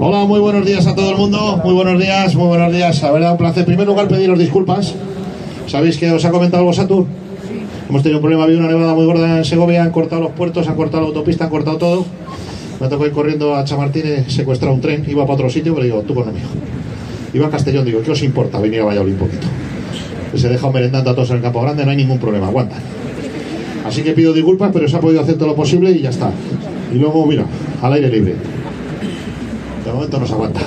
Hola, 0.00 0.26
muy 0.26 0.38
buenos 0.38 0.64
días 0.64 0.86
a 0.86 0.94
todo 0.94 1.10
el 1.10 1.16
mundo. 1.16 1.60
Muy 1.64 1.74
buenos 1.74 1.98
días, 2.00 2.32
muy 2.36 2.46
buenos 2.46 2.72
días. 2.72 3.02
A 3.02 3.10
ver, 3.10 3.28
un 3.28 3.36
placer. 3.36 3.62
En 3.62 3.66
primer 3.66 3.84
lugar, 3.84 4.06
pediros 4.06 4.38
disculpas. 4.38 4.94
¿Sabéis 5.66 5.98
que 5.98 6.08
os 6.12 6.24
ha 6.24 6.30
comentado 6.30 6.60
algo 6.60 6.72
Satur? 6.72 7.04
Hemos 7.88 8.04
tenido 8.04 8.18
un 8.18 8.22
problema, 8.22 8.44
había 8.44 8.58
una 8.58 8.68
nevada 8.68 8.94
muy 8.94 9.06
gorda 9.06 9.38
en 9.38 9.44
Segovia, 9.44 9.82
han 9.82 9.90
cortado 9.90 10.22
los 10.22 10.30
puertos, 10.30 10.68
han 10.68 10.76
cortado 10.76 11.02
la 11.02 11.08
autopista, 11.08 11.46
han 11.46 11.50
cortado 11.50 11.78
todo. 11.78 12.06
Me 12.80 12.86
tocó 12.86 13.06
ir 13.06 13.12
corriendo 13.12 13.56
a 13.56 13.64
Chamartín, 13.64 14.30
secuestrar 14.30 14.70
un 14.70 14.80
tren, 14.80 15.04
iba 15.08 15.24
para 15.24 15.34
otro 15.34 15.50
sitio, 15.50 15.74
pero 15.74 15.84
digo, 15.84 16.02
tú 16.02 16.14
conmigo. 16.14 16.46
Iba 17.34 17.48
a 17.48 17.50
Castellón, 17.50 17.84
digo, 17.84 18.00
¿qué 18.00 18.12
os 18.12 18.22
importa 18.22 18.60
venir 18.60 18.82
a 18.82 18.84
Valladolid 18.84 19.14
un 19.14 19.18
poquito? 19.18 19.48
Se 20.36 20.48
deja 20.48 20.70
merendando 20.70 21.10
a 21.10 21.14
todos 21.16 21.30
en 21.30 21.38
el 21.38 21.42
Campo 21.42 21.60
Grande, 21.60 21.84
no 21.84 21.90
hay 21.90 21.96
ningún 21.96 22.20
problema, 22.20 22.46
aguantan. 22.46 22.78
Así 23.84 24.02
que 24.02 24.12
pido 24.12 24.32
disculpas, 24.32 24.70
pero 24.72 24.86
se 24.86 24.96
ha 24.96 25.00
podido 25.00 25.22
hacer 25.22 25.34
todo 25.34 25.48
lo 25.48 25.56
posible 25.56 25.90
y 25.90 26.02
ya 26.02 26.10
está. 26.10 26.30
Y 26.94 26.98
luego, 26.98 27.26
mira, 27.26 27.44
al 27.82 27.94
aire 27.94 28.08
libre. 28.10 28.57
De 29.88 29.94
momento 29.94 30.20
nos 30.20 30.30
aguanta. 30.30 30.60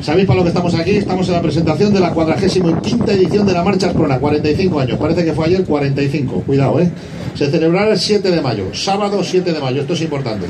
¿Sabéis 0.00 0.24
para 0.24 0.38
lo 0.38 0.44
que 0.44 0.50
estamos 0.50 0.72
aquí? 0.72 0.92
Estamos 0.92 1.26
en 1.26 1.34
la 1.34 1.42
presentación 1.42 1.92
de 1.92 1.98
la 1.98 2.12
45 2.12 2.80
edición 3.08 3.44
de 3.44 3.52
la 3.52 3.64
Marcha 3.64 3.88
Asprona, 3.88 4.20
45 4.20 4.78
años. 4.78 4.96
Parece 5.00 5.24
que 5.24 5.32
fue 5.32 5.46
ayer 5.46 5.64
45, 5.64 6.44
cuidado, 6.46 6.78
¿eh? 6.78 6.88
Se 7.34 7.50
celebrará 7.50 7.90
el 7.90 7.98
7 7.98 8.30
de 8.30 8.40
mayo, 8.40 8.72
sábado 8.72 9.24
7 9.24 9.52
de 9.52 9.58
mayo, 9.58 9.80
esto 9.80 9.94
es 9.94 10.02
importante. 10.02 10.46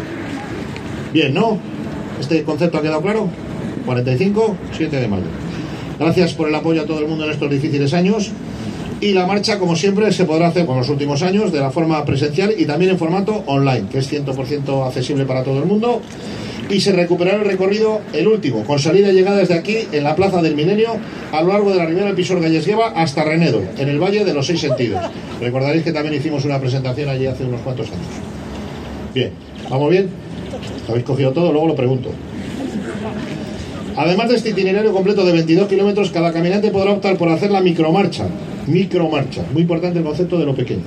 Bien, 1.10 1.32
¿no? 1.32 1.56
¿Este 2.20 2.42
concepto 2.42 2.76
ha 2.76 2.82
quedado 2.82 3.00
claro? 3.00 3.28
45, 3.86 4.56
7 4.76 5.00
de 5.00 5.08
mayo. 5.08 5.24
Gracias 5.98 6.34
por 6.34 6.50
el 6.50 6.54
apoyo 6.54 6.82
a 6.82 6.84
todo 6.84 6.98
el 6.98 7.08
mundo 7.08 7.24
en 7.24 7.30
estos 7.30 7.50
difíciles 7.50 7.94
años. 7.94 8.30
Y 9.00 9.12
la 9.14 9.26
marcha, 9.26 9.58
como 9.58 9.74
siempre, 9.74 10.12
se 10.12 10.26
podrá 10.26 10.48
hacer, 10.48 10.66
como 10.66 10.80
en 10.80 10.82
los 10.82 10.90
últimos 10.90 11.22
años, 11.22 11.50
de 11.50 11.60
la 11.60 11.70
forma 11.70 12.04
presencial 12.04 12.52
y 12.58 12.66
también 12.66 12.90
en 12.90 12.98
formato 12.98 13.42
online, 13.46 13.86
que 13.90 14.00
es 14.00 14.12
100% 14.12 14.86
accesible 14.86 15.24
para 15.24 15.42
todo 15.42 15.60
el 15.60 15.64
mundo 15.64 16.02
y 16.70 16.80
se 16.80 16.92
recuperará 16.92 17.38
el 17.38 17.44
recorrido, 17.44 18.00
el 18.12 18.28
último, 18.28 18.64
con 18.64 18.78
salida 18.78 19.10
y 19.10 19.14
llegada 19.14 19.38
desde 19.38 19.54
aquí, 19.54 19.78
en 19.90 20.04
la 20.04 20.14
Plaza 20.14 20.40
del 20.40 20.54
Milenio, 20.54 20.90
a 21.32 21.42
lo 21.42 21.48
largo 21.48 21.70
de 21.70 21.76
la 21.76 21.86
Ribera 21.86 22.06
del 22.06 22.14
Pisor 22.14 22.40
Gallesgueva 22.40 22.88
hasta 22.90 23.24
Renedo, 23.24 23.62
en 23.76 23.88
el 23.88 23.98
Valle 23.98 24.24
de 24.24 24.32
los 24.32 24.46
Seis 24.46 24.60
Sentidos. 24.60 25.00
Recordaréis 25.40 25.82
que 25.82 25.92
también 25.92 26.14
hicimos 26.14 26.44
una 26.44 26.60
presentación 26.60 27.08
allí 27.08 27.26
hace 27.26 27.44
unos 27.44 27.60
cuantos 27.62 27.88
años. 27.88 28.06
Bien, 29.14 29.32
¿vamos 29.68 29.90
bien? 29.90 30.08
¿Habéis 30.88 31.04
cogido 31.04 31.32
todo? 31.32 31.52
Luego 31.52 31.66
lo 31.66 31.74
pregunto. 31.74 32.10
Además 33.96 34.28
de 34.28 34.36
este 34.36 34.50
itinerario 34.50 34.92
completo 34.92 35.24
de 35.24 35.32
22 35.32 35.68
kilómetros, 35.68 36.10
cada 36.10 36.32
caminante 36.32 36.70
podrá 36.70 36.92
optar 36.92 37.16
por 37.16 37.28
hacer 37.28 37.50
la 37.50 37.60
micromarcha. 37.60 38.26
Micromarcha, 38.66 39.42
muy 39.52 39.62
importante 39.62 39.98
el 39.98 40.04
concepto 40.04 40.38
de 40.38 40.46
lo 40.46 40.54
pequeño 40.54 40.84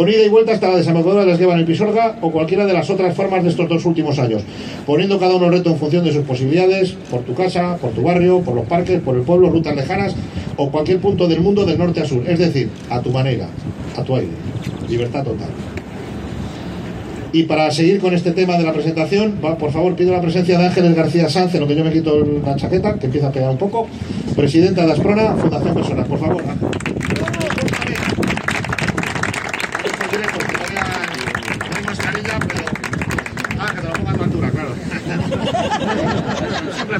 con 0.00 0.08
ida 0.08 0.24
y 0.24 0.30
vuelta 0.30 0.52
hasta 0.52 0.70
la 0.70 0.78
desembocadura 0.78 1.26
de 1.26 1.30
las 1.32 1.38
llevan 1.38 1.58
el 1.58 1.66
Pisorga 1.66 2.16
o 2.22 2.30
cualquiera 2.30 2.64
de 2.64 2.72
las 2.72 2.88
otras 2.88 3.14
formas 3.14 3.44
de 3.44 3.50
estos 3.50 3.68
dos 3.68 3.84
últimos 3.84 4.18
años, 4.18 4.42
poniendo 4.86 5.18
cada 5.18 5.34
uno 5.34 5.50
reto 5.50 5.68
en 5.68 5.76
función 5.76 6.02
de 6.06 6.10
sus 6.10 6.24
posibilidades, 6.24 6.92
por 7.10 7.20
tu 7.20 7.34
casa, 7.34 7.76
por 7.76 7.90
tu 7.90 8.00
barrio, 8.00 8.40
por 8.40 8.54
los 8.54 8.64
parques, 8.64 8.98
por 9.02 9.14
el 9.14 9.20
pueblo, 9.20 9.50
rutas 9.50 9.76
lejanas 9.76 10.16
o 10.56 10.70
cualquier 10.70 11.00
punto 11.00 11.28
del 11.28 11.42
mundo 11.42 11.66
del 11.66 11.76
norte 11.76 12.00
a 12.00 12.06
sur, 12.06 12.26
es 12.26 12.38
decir, 12.38 12.70
a 12.88 13.02
tu 13.02 13.10
manera, 13.10 13.48
a 13.94 14.02
tu 14.02 14.16
aire, 14.16 14.30
libertad 14.88 15.22
total. 15.22 15.50
Y 17.34 17.42
para 17.42 17.70
seguir 17.70 18.00
con 18.00 18.14
este 18.14 18.32
tema 18.32 18.56
de 18.56 18.64
la 18.64 18.72
presentación, 18.72 19.32
por 19.32 19.70
favor 19.70 19.96
pido 19.96 20.14
la 20.14 20.22
presencia 20.22 20.58
de 20.58 20.64
Ángeles 20.64 20.96
García 20.96 21.28
Sanz, 21.28 21.54
en 21.54 21.60
lo 21.60 21.66
que 21.66 21.76
yo 21.76 21.84
me 21.84 21.92
quito 21.92 22.24
la 22.42 22.56
chaqueta, 22.56 22.94
que 22.94 23.04
empieza 23.04 23.28
a 23.28 23.32
pegar 23.32 23.50
un 23.50 23.58
poco, 23.58 23.86
presidenta 24.34 24.86
de 24.86 24.92
Asprona, 24.92 25.34
Fundación 25.34 25.74
Personal. 25.74 26.06
Por 26.06 26.18
favor, 26.18 26.42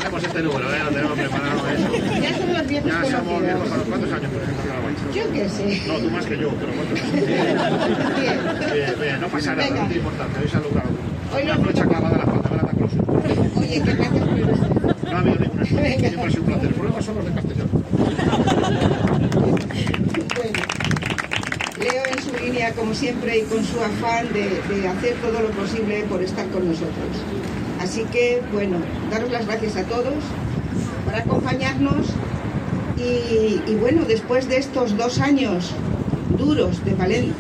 hacemos 0.01 0.23
este 0.23 0.43
número, 0.43 0.75
¿eh? 0.75 0.79
Lo 0.85 0.91
tenemos 0.91 1.19
preparado 1.19 1.69
eso. 1.69 1.89
Ya 2.21 2.37
somos 2.37 2.67
viejos 2.67 2.91
Ya 2.91 3.05
somos 3.05 3.43
viejos 3.43 3.69
¿Cuántos 3.89 4.13
años, 4.13 4.31
por 4.33 4.43
ejemplo, 4.43 4.65
Yo 5.15 5.33
qué 5.33 5.49
sé. 5.49 5.83
No, 5.87 5.95
tú 5.95 6.11
más 6.11 6.27
que 6.27 6.39
yo, 6.39 6.51
pero 6.59 6.73
¿cuántos? 6.73 7.01
Bien. 7.71 8.39
Bien, 8.73 8.95
bien, 9.01 9.21
no 9.21 9.29
pasa 9.29 9.55
nada, 9.55 9.71
no 9.71 9.89
te 9.89 9.95
importa, 9.95 10.27
te 10.27 10.39
habéis 10.39 10.55
alumbrado. 10.55 10.89
Hoy 11.35 11.43
Una 11.45 11.57
flecha 11.57 11.85
clavada 11.87 12.15
a 12.15 12.19
la 12.19 12.25
espalda, 12.25 12.51
ven 12.51 12.61
a 12.61 12.67
tan 12.67 12.79
Oye, 13.63 13.83
qué 13.83 13.93
gracias 13.93 14.25
por 14.25 15.11
No 15.11 15.17
ha 15.17 15.21
habido 15.21 15.37
ninguna 15.39 15.63
excusa, 15.63 15.99
siempre 15.99 16.31
sido 16.31 16.43
un 16.43 16.47
placer. 16.49 16.69
El 16.69 16.75
problema 16.75 17.03
son 17.03 17.15
los 17.17 17.25
de 17.25 17.33
Castellón. 17.33 17.69
Bueno. 20.37 20.61
Leo 21.79 22.03
en 22.07 22.23
su 22.23 22.45
línea, 22.45 22.73
como 22.73 22.95
siempre, 22.95 23.39
y 23.39 23.43
con 23.43 23.65
su 23.65 23.81
afán 23.81 24.33
de, 24.33 24.61
de 24.75 24.89
hacer 24.89 25.15
todo 25.23 25.41
lo 25.41 25.51
posible 25.51 26.05
por 26.09 26.23
estar 26.23 26.47
con 26.49 26.67
nosotros. 26.69 27.17
Así 27.81 28.05
que, 28.13 28.43
bueno, 28.53 28.79
daros 29.11 29.31
las 29.31 29.47
gracias 29.47 29.77
a 29.77 29.85
todos 29.85 30.15
por 31.05 31.15
acompañarnos 31.15 32.09
y, 32.97 33.75
bueno, 33.77 34.03
después 34.07 34.49
de 34.49 34.59
estos 34.59 34.97
dos 34.97 35.21
años 35.21 35.73
duros 36.41 36.85
de, 36.85 36.95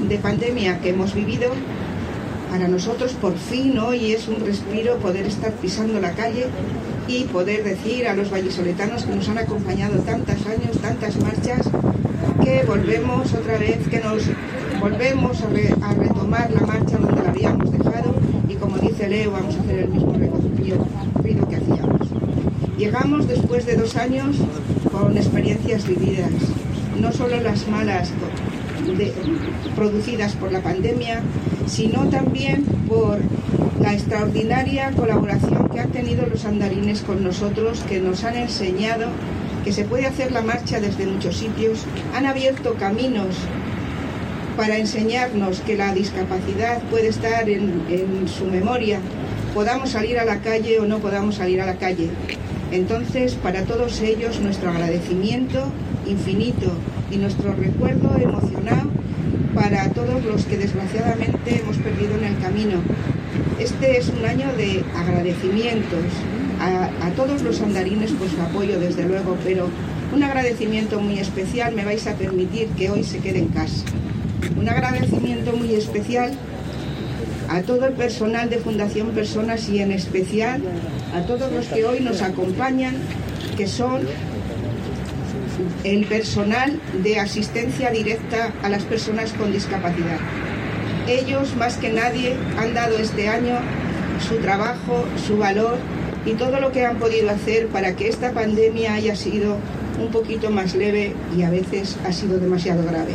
de 0.08 0.18
pandemia 0.18 0.80
que 0.80 0.90
hemos 0.90 1.14
vivido, 1.14 1.50
para 2.50 2.68
nosotros 2.68 3.12
por 3.12 3.36
fin 3.36 3.78
hoy 3.78 4.12
es 4.12 4.28
un 4.28 4.44
respiro 4.44 4.96
poder 4.96 5.26
estar 5.26 5.52
pisando 5.52 6.00
la 6.00 6.12
calle 6.12 6.46
y 7.08 7.24
poder 7.24 7.64
decir 7.64 8.06
a 8.06 8.14
los 8.14 8.30
vallisoletanos 8.30 9.04
que 9.04 9.14
nos 9.14 9.28
han 9.28 9.38
acompañado 9.38 9.98
tantos 10.00 10.46
años, 10.46 10.78
tantas 10.80 11.16
marchas, 11.16 11.68
que 12.44 12.64
volvemos 12.66 13.32
otra 13.34 13.58
vez, 13.58 13.78
que 13.88 14.00
nos 14.00 14.24
volvemos 14.80 15.42
a, 15.42 15.46
a 15.86 15.94
retomar 15.94 16.50
la 16.52 16.66
marcha 16.66 16.98
donde 16.98 17.22
la 17.22 17.30
habíamos 17.30 17.72
dejado 17.72 18.14
y 18.48 18.54
como 18.54 18.78
dice 18.78 19.08
Leo, 19.08 19.32
vamos 19.32 19.56
a 19.56 19.60
hacer 19.60 19.78
el 19.80 19.88
mismo 19.88 20.12
recorrido 20.12 21.48
que 21.48 21.56
hacíamos. 21.56 22.08
Llegamos 22.76 23.28
después 23.28 23.66
de 23.66 23.76
dos 23.76 23.96
años 23.96 24.36
con 24.90 25.16
experiencias 25.16 25.86
vividas, 25.86 26.30
no 26.98 27.12
solo 27.12 27.40
las 27.40 27.68
malas 27.68 28.10
producidas 29.76 30.34
por 30.34 30.52
la 30.52 30.60
pandemia, 30.60 31.22
sino 31.66 32.08
también 32.08 32.64
por 32.88 33.18
la 33.80 33.94
extraordinaria 33.94 34.90
colaboración 34.92 35.68
que 35.68 35.80
han 35.80 35.90
tenido 35.90 36.26
los 36.26 36.44
andarines 36.44 37.00
con 37.02 37.22
nosotros, 37.22 37.80
que 37.88 38.00
nos 38.00 38.24
han 38.24 38.36
enseñado 38.36 39.08
que 39.64 39.72
se 39.72 39.84
puede 39.84 40.06
hacer 40.06 40.32
la 40.32 40.42
marcha 40.42 40.80
desde 40.80 41.06
muchos 41.06 41.36
sitios, 41.36 41.84
han 42.14 42.26
abierto 42.26 42.74
caminos 42.74 43.36
para 44.56 44.78
enseñarnos 44.78 45.60
que 45.60 45.76
la 45.76 45.94
discapacidad 45.94 46.82
puede 46.90 47.08
estar 47.08 47.48
en, 47.48 48.28
su 48.28 48.44
memoria, 48.44 49.00
podamos 49.54 49.90
salir 49.90 50.18
a 50.18 50.24
la 50.24 50.40
calle 50.40 50.80
o 50.80 50.86
no 50.86 50.98
podamos 50.98 51.36
salir 51.36 51.60
a 51.60 51.66
la 51.66 51.76
calle. 51.76 52.10
Entonces, 52.72 53.34
para 53.34 53.64
todos 53.64 54.00
ellos, 54.00 54.40
nuestro 54.40 54.70
agradecimiento 54.70 55.64
infinito 56.06 56.72
y 57.10 57.16
nuestro 57.16 57.52
recuerdo 57.54 58.16
emocionado 58.16 58.88
para 59.54 59.90
todos 59.90 60.24
los 60.24 60.44
que 60.44 60.56
desgraciadamente 60.56 61.60
hemos 61.60 61.76
perdido 61.78 62.16
en 62.16 62.24
el 62.24 62.38
camino. 62.38 62.78
Este 63.58 63.98
es 63.98 64.08
un 64.08 64.24
año 64.24 64.52
de 64.56 64.84
agradecimientos 64.96 66.04
a, 66.60 67.10
todos 67.16 67.42
los 67.42 67.60
andarines 67.60 68.12
por 68.12 68.28
su 68.28 68.40
apoyo, 68.40 68.78
desde 68.78 69.04
luego, 69.04 69.36
pero 69.44 69.68
un 70.14 70.22
agradecimiento 70.22 71.00
muy 71.00 71.18
especial 71.18 71.74
me 71.74 71.84
vais 71.84 72.06
a 72.06 72.14
permitir 72.14 72.68
que 72.68 72.90
hoy 72.90 73.02
se 73.02 73.18
quede 73.18 73.38
en 73.38 73.48
casa. 73.48 73.84
Un 74.58 74.68
agradecimiento 74.68 75.52
muy 75.52 75.74
especial 75.74 76.32
a 77.48 77.62
todo 77.62 77.86
el 77.86 77.94
personal 77.94 78.48
de 78.50 78.58
Fundación 78.58 79.08
Personas 79.08 79.68
y 79.68 79.80
en 79.80 79.90
especial 79.90 80.62
a 81.14 81.22
todos 81.22 81.50
los 81.52 81.66
que 81.66 81.84
hoy 81.84 82.00
nos 82.00 82.22
acompañan, 82.22 82.94
que 83.56 83.66
son 83.66 84.02
el 85.84 86.06
personal 86.06 86.80
de 87.02 87.18
asistencia 87.18 87.90
directa 87.90 88.52
a 88.62 88.68
las 88.68 88.84
personas 88.84 89.32
con 89.32 89.52
discapacidad. 89.52 90.18
Ellos, 91.08 91.56
más 91.56 91.76
que 91.76 91.90
nadie, 91.90 92.36
han 92.58 92.74
dado 92.74 92.98
este 92.98 93.28
año 93.28 93.58
su 94.28 94.36
trabajo, 94.36 95.04
su 95.26 95.38
valor 95.38 95.78
y 96.26 96.32
todo 96.32 96.60
lo 96.60 96.72
que 96.72 96.84
han 96.84 96.98
podido 96.98 97.30
hacer 97.30 97.68
para 97.68 97.96
que 97.96 98.08
esta 98.08 98.32
pandemia 98.32 98.94
haya 98.94 99.16
sido 99.16 99.56
un 99.98 100.10
poquito 100.10 100.50
más 100.50 100.74
leve 100.74 101.14
y 101.36 101.42
a 101.42 101.50
veces 101.50 101.96
ha 102.06 102.12
sido 102.12 102.38
demasiado 102.38 102.84
grave 102.84 103.14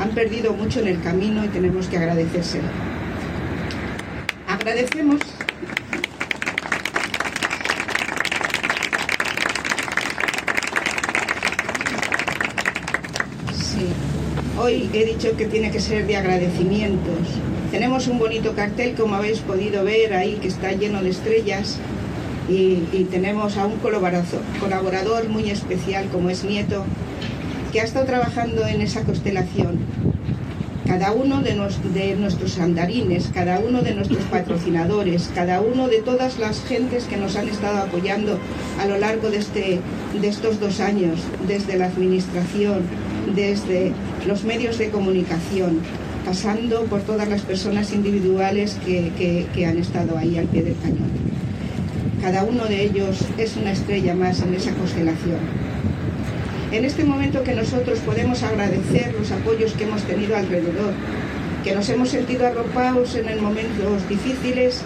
han 0.00 0.10
perdido 0.10 0.52
mucho 0.52 0.80
en 0.80 0.88
el 0.88 1.02
camino 1.02 1.44
y 1.44 1.48
tenemos 1.48 1.88
que 1.88 1.96
agradecérselo. 1.96 2.68
Agradecemos 4.46 5.20
Sí, 13.52 13.88
hoy 14.60 14.90
he 14.92 15.04
dicho 15.04 15.36
que 15.36 15.46
tiene 15.46 15.70
que 15.70 15.80
ser 15.80 16.06
de 16.06 16.16
agradecimientos. 16.16 17.18
Tenemos 17.70 18.08
un 18.08 18.18
bonito 18.18 18.54
cartel, 18.54 18.94
como 18.94 19.14
habéis 19.14 19.40
podido 19.40 19.84
ver 19.84 20.14
ahí, 20.14 20.38
que 20.40 20.48
está 20.48 20.72
lleno 20.72 21.02
de 21.02 21.10
estrellas. 21.10 21.78
Y, 22.48 22.82
y 22.92 23.06
tenemos 23.10 23.56
a 23.58 23.66
un 23.66 23.76
colaborador, 23.76 25.28
muy 25.28 25.50
especial 25.50 26.06
como 26.10 26.30
es 26.30 26.44
Nieto, 26.44 26.84
que 27.72 27.80
ha 27.80 27.84
estado 27.84 28.06
trabajando 28.06 28.66
en 28.66 28.80
esa 28.80 29.02
constelación. 29.02 29.78
cada 30.86 31.12
uno 31.12 31.42
de, 31.42 31.54
nuestros 32.16 32.58
andarines, 32.58 33.28
cada 33.34 33.58
uno 33.58 33.82
de 33.82 33.94
nuestros 33.94 34.24
patrocinadores, 34.30 35.30
cada 35.34 35.60
uno 35.60 35.86
de 35.86 35.98
todas 36.00 36.38
las 36.38 36.64
gentes 36.64 37.04
que 37.04 37.18
nos 37.18 37.36
han 37.36 37.48
estado 37.48 37.82
apoyando 37.82 38.38
a 38.80 38.86
lo 38.86 38.96
largo 38.96 39.28
de, 39.28 39.36
este, 39.36 39.80
de 40.18 40.28
estos 40.28 40.58
dos 40.58 40.80
años, 40.80 41.20
desde 41.46 41.76
la 41.76 41.86
administración, 41.86 42.84
desde 43.34 43.92
los 44.26 44.44
medios 44.44 44.78
de 44.78 44.90
comunicación, 44.90 45.80
pasando 46.24 46.84
por 46.84 47.02
todas 47.02 47.28
las 47.28 47.42
personas 47.42 47.92
individuales 47.92 48.76
que, 48.84 49.46
que 49.54 49.66
han 49.66 49.78
estado 49.78 50.18
ahí 50.18 50.38
al 50.38 50.46
pie 50.46 50.62
del 50.62 50.76
cañón. 50.76 51.10
Cada 52.20 52.44
uno 52.44 52.64
de 52.66 52.82
ellos 52.82 53.24
es 53.38 53.56
una 53.56 53.72
estrella 53.72 54.14
más 54.14 54.40
en 54.42 54.54
esa 54.54 54.72
constelación 54.72 55.38
en 56.70 56.84
este 56.84 57.04
momento 57.04 57.42
que 57.44 57.54
nosotros 57.54 57.98
podemos 58.00 58.42
agradecer 58.42 59.14
los 59.18 59.30
apoyos 59.32 59.72
que 59.72 59.84
hemos 59.84 60.02
tenido 60.02 60.36
alrededor, 60.36 60.92
que 61.64 61.74
nos 61.74 61.88
hemos 61.88 62.10
sentido 62.10 62.46
arropados 62.46 63.14
en 63.14 63.42
momentos 63.42 64.06
difíciles, 64.08 64.82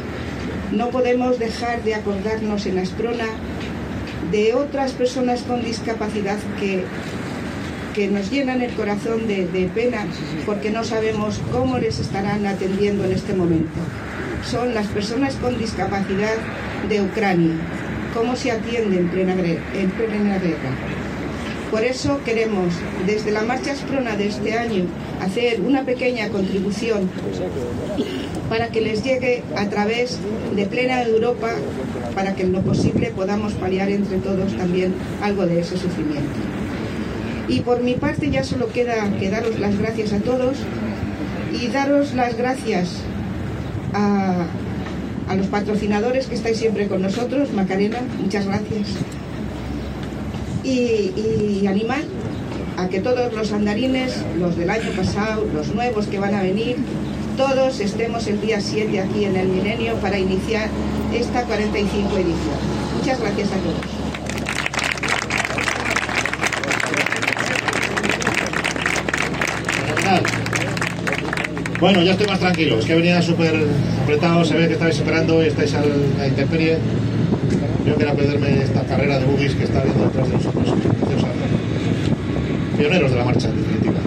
no 0.71 0.91
podemos 0.91 1.39
dejar 1.39 1.83
de 1.83 1.95
acordarnos 1.95 2.67
en 2.67 2.79
Asprona 2.79 3.27
de 4.31 4.55
otras 4.55 4.93
personas 4.93 5.43
con 5.43 5.65
discapacidad 5.65 6.39
que, 6.61 6.85
que 7.95 8.09
nos 8.09 8.31
llenan 8.31 8.63
el 8.63 8.73
corazón 8.73 9.27
de, 9.27 9.47
de 9.47 9.67
pena 9.69 10.07
porque 10.47 10.71
no 10.71 10.85
sabemos 10.85 11.41
cómo 11.51 11.79
les 11.79 11.99
estarán 11.99 12.47
atendiendo 12.47 13.05
en 13.05 13.13
este 13.13 13.35
momento. 13.35 13.81
Son 14.51 14.75
las 14.75 14.87
personas 14.89 15.35
con 15.37 15.59
discapacidad 15.59 16.35
de 16.89 17.03
Ucrania, 17.03 17.55
cómo 18.15 18.35
se 18.37 18.51
atiende 18.51 18.99
en 18.99 19.09
plena, 19.09 19.35
en 19.35 19.91
plena 19.91 20.39
guerra 20.39 20.71
por 21.73 21.85
eso 21.85 22.21
queremos, 22.23 22.75
desde 23.07 23.31
la 23.31 23.45
Marcha 23.45 23.73
Esprona 23.73 24.15
de 24.15 24.29
este 24.29 24.59
año, 24.59 24.85
hacer 25.23 25.63
una 25.63 25.87
pequeña 25.87 26.29
contribución 26.29 27.09
para 28.51 28.69
que 28.69 28.83
les 28.83 29.03
llegue 29.03 29.43
a 29.57 29.67
través 29.71 30.19
de 30.55 30.67
plena 30.67 31.03
Europa, 31.03 31.49
para 32.15 32.35
que 32.35 32.43
en 32.43 32.53
lo 32.53 32.61
posible 32.61 33.11
podamos 33.17 33.55
paliar 33.55 33.89
entre 33.89 34.19
todos 34.19 34.55
también 34.55 34.93
algo 35.23 35.47
de 35.47 35.61
ese 35.61 35.79
sufrimiento. 35.79 36.62
Y 37.53 37.61
por 37.61 37.83
mi 37.83 37.95
parte 37.95 38.31
ya 38.31 38.43
solo 38.45 38.69
queda 38.69 39.09
que 39.19 39.31
daros 39.31 39.61
las 39.61 39.79
gracias 39.79 40.13
a 40.13 40.19
todos 40.19 40.57
y 41.53 41.69
daros 41.69 42.15
las 42.15 42.37
gracias 42.37 42.89
a, 43.93 44.47
a 45.29 45.35
los 45.35 45.47
patrocinadores 45.49 46.27
que 46.27 46.35
estáis 46.35 46.57
siempre 46.57 46.89
con 46.89 47.03
nosotros. 47.03 47.53
Macarena, 47.53 47.99
muchas 48.21 48.47
gracias 48.47 48.89
y, 50.65 51.67
animar 51.67 52.03
a 52.77 52.89
que 52.89 53.01
todos 53.01 53.33
los 53.33 53.53
andarines, 53.53 54.25
los 54.39 54.57
del 54.57 54.71
año 54.71 54.91
pasado, 54.97 55.47
los 55.53 55.75
nuevos 55.75 56.07
que 56.07 56.19
van 56.19 56.35
a 56.35 56.43
venir, 56.43 56.77
todos 57.37 57.81
estemos 57.81 58.27
el 58.27 58.41
día 58.41 58.61
7 58.61 59.01
aquí 59.01 59.25
en 59.25 59.37
el 59.37 59.49
Milenio 59.49 59.95
para 59.97 60.19
iniciar 60.19 60.69
esta 61.13 61.45
45 61.45 62.17
edición. 62.17 62.37
Muchas 62.99 63.21
gracias 63.21 63.49
a 63.53 63.57
todos. 63.57 64.02
Bueno, 71.81 72.03
ya 72.03 72.13
estoy 72.13 72.27
más 72.27 72.39
tranquilo. 72.39 72.79
Es 72.79 72.85
que 72.85 72.95
venía 72.95 73.21
súper 73.21 73.55
apretado, 74.03 74.45
se 74.45 74.55
ve 74.55 74.69
que 74.69 74.75
estáis 74.75 74.97
esperando 74.97 75.43
y 75.43 75.49
estáis 75.49 75.75
a 75.75 75.83
la 76.19 76.29
intemperie. 76.29 76.79
Yo 77.87 77.97
quería 77.97 78.15
perderme 78.15 78.63
esta 78.63 78.83
carrera 78.83 79.19
de 79.19 79.27
buggies 79.27 79.55
que 79.55 79.65
está 79.65 79.83
viendo 79.83 80.05
detrás 80.05 80.29
de 80.29 80.35
nosotros. 80.35 80.75
Pioneros 82.79 83.11
de 83.11 83.17
la 83.17 83.25
marcha, 83.25 83.49
en 83.49 83.57
definitiva. 83.57 83.99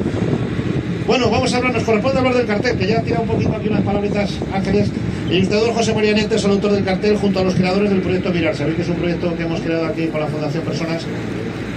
Bueno, 1.05 1.29
vamos 1.29 1.53
a 1.53 1.57
hablar, 1.57 1.73
nos 1.73 1.83
corresponde 1.83 2.17
hablar 2.17 2.33
del 2.33 2.47
cartel, 2.47 2.77
que 2.77 2.87
ya 2.87 3.01
tira 3.01 3.19
un 3.19 3.27
poquito 3.27 3.53
aquí 3.53 3.67
unas 3.67 3.83
palabritas 3.83 4.31
ángeles. 4.53 4.89
El 5.29 5.35
ilustrador 5.35 5.73
José 5.73 5.93
María 5.93 6.13
Nete 6.13 6.35
es 6.35 6.45
el 6.45 6.51
autor 6.51 6.71
del 6.71 6.83
cartel 6.83 7.17
junto 7.17 7.39
a 7.39 7.43
los 7.43 7.55
creadores 7.55 7.89
del 7.89 8.01
proyecto 8.01 8.31
Mirar. 8.31 8.55
Sabéis 8.55 8.77
que 8.77 8.81
es 8.83 8.89
un 8.89 8.95
proyecto 8.95 9.35
que 9.35 9.43
hemos 9.43 9.59
creado 9.61 9.85
aquí 9.85 10.07
con 10.07 10.21
la 10.21 10.27
Fundación 10.27 10.63
Personas, 10.63 11.05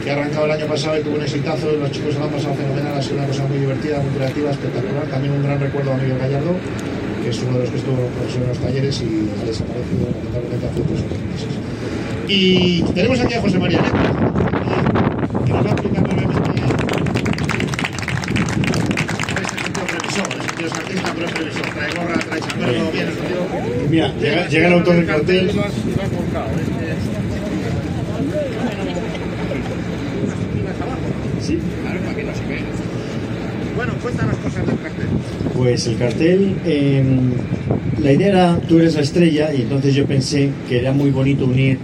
que 0.09 0.13
ha 0.13 0.17
arrancado 0.17 0.47
el 0.47 0.53
año 0.53 0.67
pasado 0.67 0.99
y 0.99 1.03
tuvo 1.03 1.17
un 1.17 1.23
exitazo. 1.23 1.71
Los 1.71 1.91
chicos 1.91 2.15
se 2.15 2.19
lo 2.19 2.25
han 2.25 2.31
pasado 2.31 2.55
fenomenal, 2.55 2.97
ha 2.97 3.03
sido 3.03 3.17
una 3.19 3.27
cosa 3.27 3.45
muy 3.45 3.59
divertida, 3.59 4.01
muy 4.01 4.11
creativa, 4.17 4.51
espectacular. 4.51 5.05
También 5.05 5.35
un 5.35 5.43
gran 5.43 5.61
recuerdo 5.61 5.93
a 5.93 5.97
Miguel 5.97 6.19
Gallardo, 6.19 6.57
que 7.23 7.29
es 7.29 7.43
uno 7.43 7.53
de 7.53 7.59
los 7.59 7.71
que 7.71 7.77
estuvo 7.77 7.97
profesor 8.17 8.43
en 8.43 8.49
los 8.49 8.59
talleres 8.59 9.03
y 9.03 9.29
ha 9.29 9.45
desaparecido 9.45 10.09
lamentablemente 10.09 10.67
hace 10.67 10.81
dos 10.81 11.01
meses. 11.29 11.53
Y 12.27 12.83
tenemos 12.95 13.21
aquí 13.21 13.35
a 13.35 13.41
José 13.43 13.59
María 13.59 13.83
Neto, 13.83 13.99
que 15.45 15.53
nos 15.53 15.67
va 15.67 15.69
a 15.69 15.73
explicar 15.73 16.03
brevemente 16.05 16.39
sentido 19.69 19.85
previsor, 19.85 20.29
el 20.33 20.41
sentido 20.41 20.71
artista, 20.73 21.13
pero 21.15 21.27
es 21.27 21.33
previsor. 21.33 21.67
Trae 21.69 21.91
gorra, 21.93 22.19
trae 22.19 22.41
sombrero, 22.41 22.91
bien 22.93 23.09
el 23.09 23.89
Mira, 23.91 24.15
llega, 24.21 24.49
llega 24.49 24.67
el 24.69 24.73
autor 24.73 24.95
del 24.97 25.07
cartel. 25.07 25.51
Sí, 31.49 31.59
claro, 31.81 31.99
para 32.01 32.15
que 32.15 32.25
no 32.25 32.35
se 32.35 32.45
vea. 32.45 32.61
Bueno, 33.75 33.95
cuéntanos 34.03 34.37
cosas 34.37 34.67
del 34.67 34.79
cartel. 34.81 35.07
Pues 35.57 35.87
el 35.87 35.97
cartel, 35.97 36.57
eh, 36.67 37.03
la 38.03 38.13
idea 38.13 38.29
era, 38.29 38.61
tú 38.69 38.79
eres 38.79 38.97
la 38.97 39.01
estrella, 39.01 39.55
y 39.55 39.63
entonces 39.63 39.95
yo 39.95 40.05
pensé 40.05 40.51
que 40.69 40.81
era 40.81 40.93
muy 40.93 41.11
bonito 41.11 41.47
unir 41.47 41.79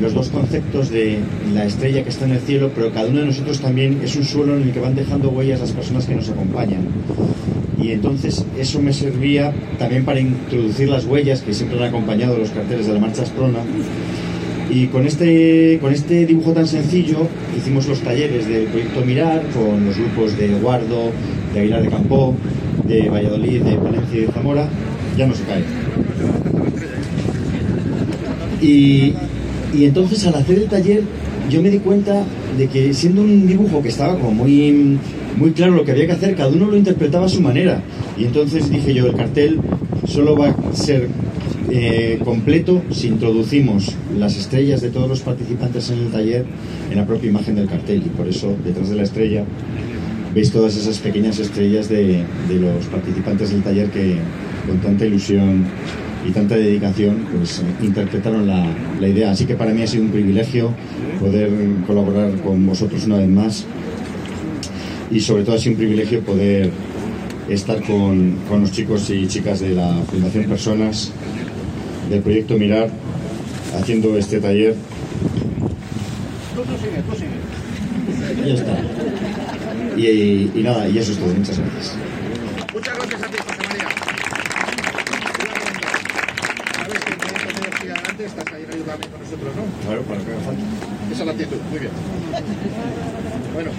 los 0.00 0.14
dos 0.14 0.30
conceptos 0.30 0.88
de 0.88 1.18
la 1.52 1.66
estrella 1.66 2.02
que 2.02 2.08
está 2.08 2.24
en 2.24 2.30
el 2.30 2.40
cielo, 2.40 2.70
pero 2.74 2.90
cada 2.90 3.10
uno 3.10 3.20
de 3.20 3.26
nosotros 3.26 3.60
también 3.60 4.00
es 4.02 4.16
un 4.16 4.24
suelo 4.24 4.56
en 4.56 4.62
el 4.62 4.72
que 4.72 4.80
van 4.80 4.94
dejando 4.94 5.28
huellas 5.28 5.60
las 5.60 5.72
personas 5.72 6.06
que 6.06 6.14
nos 6.14 6.30
acompañan. 6.30 6.86
Y 7.78 7.90
entonces 7.90 8.46
eso 8.58 8.80
me 8.80 8.94
servía 8.94 9.52
también 9.78 10.06
para 10.06 10.20
introducir 10.20 10.88
las 10.88 11.04
huellas 11.04 11.42
que 11.42 11.52
siempre 11.52 11.76
han 11.76 11.84
acompañado 11.84 12.38
los 12.38 12.48
carteles 12.48 12.86
de 12.86 12.94
la 12.94 13.00
Marcha 13.00 13.24
Asprona. 13.24 13.58
Y 14.72 14.86
con 14.86 15.06
este, 15.06 15.78
con 15.82 15.92
este 15.92 16.24
dibujo 16.24 16.52
tan 16.52 16.66
sencillo 16.66 17.28
hicimos 17.54 17.86
los 17.88 18.00
talleres 18.00 18.48
del 18.48 18.64
proyecto 18.64 19.04
Mirar 19.04 19.42
con 19.52 19.84
los 19.84 19.98
grupos 19.98 20.38
de 20.38 20.48
Guardo, 20.48 21.10
de 21.52 21.60
Aguilar 21.60 21.82
de 21.82 21.88
Campo, 21.90 22.34
de 22.88 23.10
Valladolid, 23.10 23.60
de 23.60 23.76
Valencia 23.76 24.18
y 24.18 24.20
de 24.22 24.32
Zamora. 24.32 24.66
Ya 25.18 25.26
no 25.26 25.34
se 25.34 25.42
cae. 25.44 25.62
Y, 28.62 29.12
y 29.74 29.84
entonces 29.84 30.26
al 30.26 30.36
hacer 30.36 30.58
el 30.58 30.68
taller 30.68 31.02
yo 31.50 31.60
me 31.60 31.68
di 31.68 31.78
cuenta 31.78 32.24
de 32.56 32.66
que 32.68 32.94
siendo 32.94 33.20
un 33.20 33.46
dibujo 33.46 33.82
que 33.82 33.90
estaba 33.90 34.14
como 34.16 34.32
muy, 34.32 34.98
muy 35.36 35.50
claro 35.50 35.72
lo 35.74 35.84
que 35.84 35.90
había 35.90 36.06
que 36.06 36.12
hacer, 36.12 36.34
cada 36.34 36.48
uno 36.48 36.66
lo 36.66 36.78
interpretaba 36.78 37.26
a 37.26 37.28
su 37.28 37.42
manera. 37.42 37.82
Y 38.16 38.24
entonces 38.24 38.70
dije 38.70 38.94
yo, 38.94 39.06
el 39.08 39.16
cartel 39.16 39.60
solo 40.06 40.34
va 40.34 40.48
a 40.48 40.74
ser 40.74 41.08
eh, 41.70 42.18
completo 42.24 42.82
si 42.90 43.08
introducimos 43.08 43.94
las 44.16 44.36
estrellas 44.36 44.80
de 44.80 44.90
todos 44.90 45.08
los 45.08 45.20
participantes 45.20 45.90
en 45.90 45.98
el 46.00 46.10
taller 46.10 46.44
en 46.90 46.96
la 46.96 47.06
propia 47.06 47.30
imagen 47.30 47.54
del 47.54 47.68
cartel. 47.68 48.02
Y 48.04 48.08
por 48.10 48.28
eso 48.28 48.56
detrás 48.64 48.90
de 48.90 48.96
la 48.96 49.02
estrella 49.02 49.44
veis 50.34 50.50
todas 50.50 50.76
esas 50.76 50.98
pequeñas 50.98 51.38
estrellas 51.38 51.88
de, 51.88 52.24
los 52.48 52.86
participantes 52.86 53.50
del 53.50 53.62
taller 53.62 53.90
que 53.90 54.16
con 54.66 54.78
tanta 54.78 55.04
ilusión 55.04 55.64
y 56.26 56.30
tanta 56.30 56.54
dedicación, 56.54 57.26
pues 57.36 57.62
interpretaron 57.82 58.46
la, 58.46 58.64
la, 59.00 59.08
idea. 59.08 59.32
Así 59.32 59.44
que 59.44 59.56
para 59.56 59.72
mí 59.72 59.82
ha 59.82 59.86
sido 59.86 60.04
un 60.04 60.10
privilegio 60.10 60.72
poder 61.18 61.50
colaborar 61.86 62.32
con 62.40 62.64
vosotros 62.64 63.04
una 63.06 63.18
vez 63.18 63.28
más 63.28 63.66
y 65.10 65.20
sobre 65.20 65.42
todo 65.42 65.56
ha 65.56 65.58
sido 65.58 65.72
un 65.72 65.78
privilegio 65.78 66.20
poder 66.20 66.70
estar 67.48 67.82
con, 67.82 68.36
con 68.48 68.60
los 68.60 68.72
chicos 68.72 69.10
y 69.10 69.26
chicas 69.26 69.60
de 69.60 69.70
la 69.70 69.94
Fundación 70.10 70.44
Personas 70.44 71.12
del 72.12 72.22
proyecto 72.22 72.58
Mirar 72.58 72.90
haciendo 73.80 74.16
este 74.18 74.38
taller. 74.40 74.74
Ya 78.44 78.54
está. 78.54 78.76
Y, 79.96 80.06
y, 80.06 80.52
y 80.54 80.62
nada, 80.62 80.88
y 80.88 80.98
eso 80.98 81.12
es 81.12 81.18
todo. 81.18 81.28
Muchas 81.32 81.58
gracias. 81.58 81.96
Muchas 82.72 82.96
gracias 82.96 83.22
a 83.22 83.26
ti, 83.26 83.36
José 83.38 83.68
María. 83.68 83.88
Sabes 86.76 87.00
que 87.04 87.12
el 87.12 87.18
proyecto 87.18 87.78
sigue 87.80 88.24
estás 88.26 88.54
ahí 88.54 88.66
ayudando 88.70 89.08
con 89.08 89.20
nosotros, 89.20 89.56
¿no? 89.56 89.86
Claro, 89.86 90.02
para 90.02 90.20
que 90.20 90.32
haga 90.32 90.40
falta. 90.40 90.62
Esa 91.12 91.20
es 91.20 91.26
la 91.26 91.32
actitud, 91.32 91.56
muy 91.70 91.78
bien. 91.78 91.92
Bueno, 93.54 93.70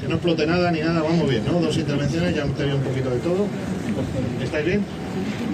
que 0.00 0.08
no 0.08 0.14
explote 0.14 0.46
nada 0.46 0.70
ni 0.70 0.80
nada, 0.80 1.02
vamos 1.02 1.28
bien, 1.28 1.42
¿no? 1.44 1.60
Dos 1.60 1.76
intervenciones, 1.76 2.34
ya 2.36 2.42
hemos 2.42 2.56
tenido 2.56 2.76
un 2.76 2.82
poquito 2.82 3.10
de 3.10 3.18
todo. 3.18 3.46
¿Estáis 4.42 4.66
bien? 4.66 4.84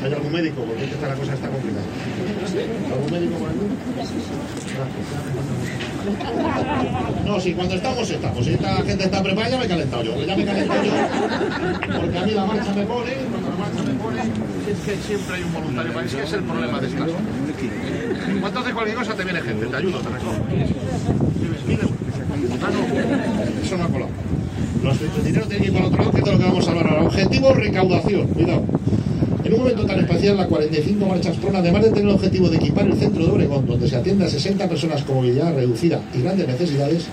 ¿Hay 0.05 0.13
algún 0.13 0.33
médico? 0.33 0.63
Porque 0.63 0.85
es 0.85 0.89
que 0.91 0.95
esta, 0.95 1.09
la 1.09 1.15
cosa 1.15 1.35
está 1.35 1.49
complicada. 1.49 1.85
¿Algún 2.93 3.11
médico 3.11 3.39
por 3.39 3.49
aquí? 3.49 3.59
No, 7.27 7.41
si 7.41 7.53
cuando 7.53 7.75
estamos, 7.75 8.11
estamos. 8.11 8.45
Si 8.45 8.55
esta 8.55 8.77
gente 8.77 9.05
está 9.05 9.23
preparada, 9.23 9.51
ya 9.51 9.59
me 9.59 9.65
he 9.65 9.69
calentado 9.69 10.03
yo. 10.03 10.25
Ya 10.25 10.37
me 10.37 10.43
he 10.43 10.47
calentado 10.47 10.83
yo. 10.85 10.93
Porque 12.01 12.19
a 12.19 12.25
mí 12.25 12.31
la 12.33 12.47
marcha 12.47 12.73
me 12.75 12.85
pone, 12.85 13.13
cuando 13.31 13.51
la 13.51 13.57
marcha 13.57 13.83
me 13.83 13.95
pone, 13.95 14.23
es 14.23 14.79
que 14.85 14.97
siempre 14.97 15.35
hay 15.35 15.43
un 15.43 15.53
voluntario 15.53 16.01
Es 16.01 16.15
que 16.15 16.23
es 16.23 16.33
el 16.33 16.43
problema 16.45 16.81
de 16.81 16.89
caso. 16.89 17.17
En 18.29 18.41
cuanto 18.41 18.61
haces 18.61 18.75
cualquier 18.75 18.97
cosa, 18.97 19.15
te 19.15 19.25
viene 19.25 19.41
gente, 19.41 19.67
te 19.67 19.77
ayudo, 19.77 19.99
te 19.99 20.09
recojo. 20.09 20.33
No, 22.59 23.63
eso 23.63 23.77
no 23.77 23.85
ha 23.85 23.89
colado. 23.89 24.11
Los, 24.83 25.25
dinero 25.25 25.47
tiene 25.47 25.65
que 25.65 25.71
ir 25.71 25.73
para 25.73 25.87
otro 25.87 25.99
lado, 25.99 26.13
que 26.13 26.19
es 26.21 26.27
lo 26.27 26.39
que 26.39 26.45
vamos 26.45 26.67
a 26.67 26.71
hablar 26.71 26.87
ahora. 26.89 27.03
Objetivo, 27.05 27.53
recaudación. 27.53 28.27
Cuidado. 28.29 28.63
En 29.45 29.55
un 29.55 29.61
momento 29.61 29.87
tan 29.87 29.99
especial, 30.01 30.37
la 30.37 30.47
45 30.47 31.07
Marchas 31.07 31.37
Prona, 31.39 31.59
además 31.61 31.83
de 31.83 31.89
tener 31.89 32.05
el 32.05 32.15
objetivo 32.15 32.49
de 32.49 32.57
equipar 32.57 32.87
el 32.87 32.95
centro 32.99 33.25
de 33.25 33.33
Obregón, 33.33 33.67
donde 33.67 33.89
se 33.89 33.97
atiende 33.97 34.25
a 34.25 34.29
60 34.29 34.69
personas 34.69 35.03
con 35.03 35.17
movilidad 35.17 35.55
reducida 35.55 36.01
y 36.15 36.23
grandes 36.23 36.47
necesidades, 36.47 37.07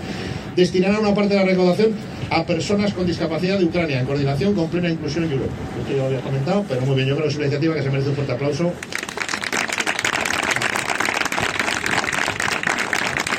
destinará 0.56 1.00
una 1.00 1.14
parte 1.14 1.34
de 1.34 1.40
la 1.40 1.46
recaudación 1.46 1.92
a 2.30 2.46
personas 2.46 2.94
con 2.94 3.06
discapacidad 3.06 3.58
de 3.58 3.66
Ucrania, 3.66 4.00
en 4.00 4.06
coordinación 4.06 4.54
con 4.54 4.68
plena 4.70 4.90
inclusión 4.90 5.24
Europa. 5.32 5.54
Esto 5.80 5.92
ya 5.92 5.98
lo 5.98 6.06
había 6.06 6.22
comentado, 6.22 6.66
pero 6.68 6.82
muy 6.82 6.96
bien, 6.96 7.08
yo 7.08 7.16
creo 7.16 7.28
que 7.28 7.32
es 7.32 7.38
una 7.38 7.46
iniciativa 7.46 7.76
que 7.76 7.84
se 7.84 7.90
merece 7.90 8.10
un 8.10 8.16
fuerte 8.16 8.34
aplauso. 8.34 8.72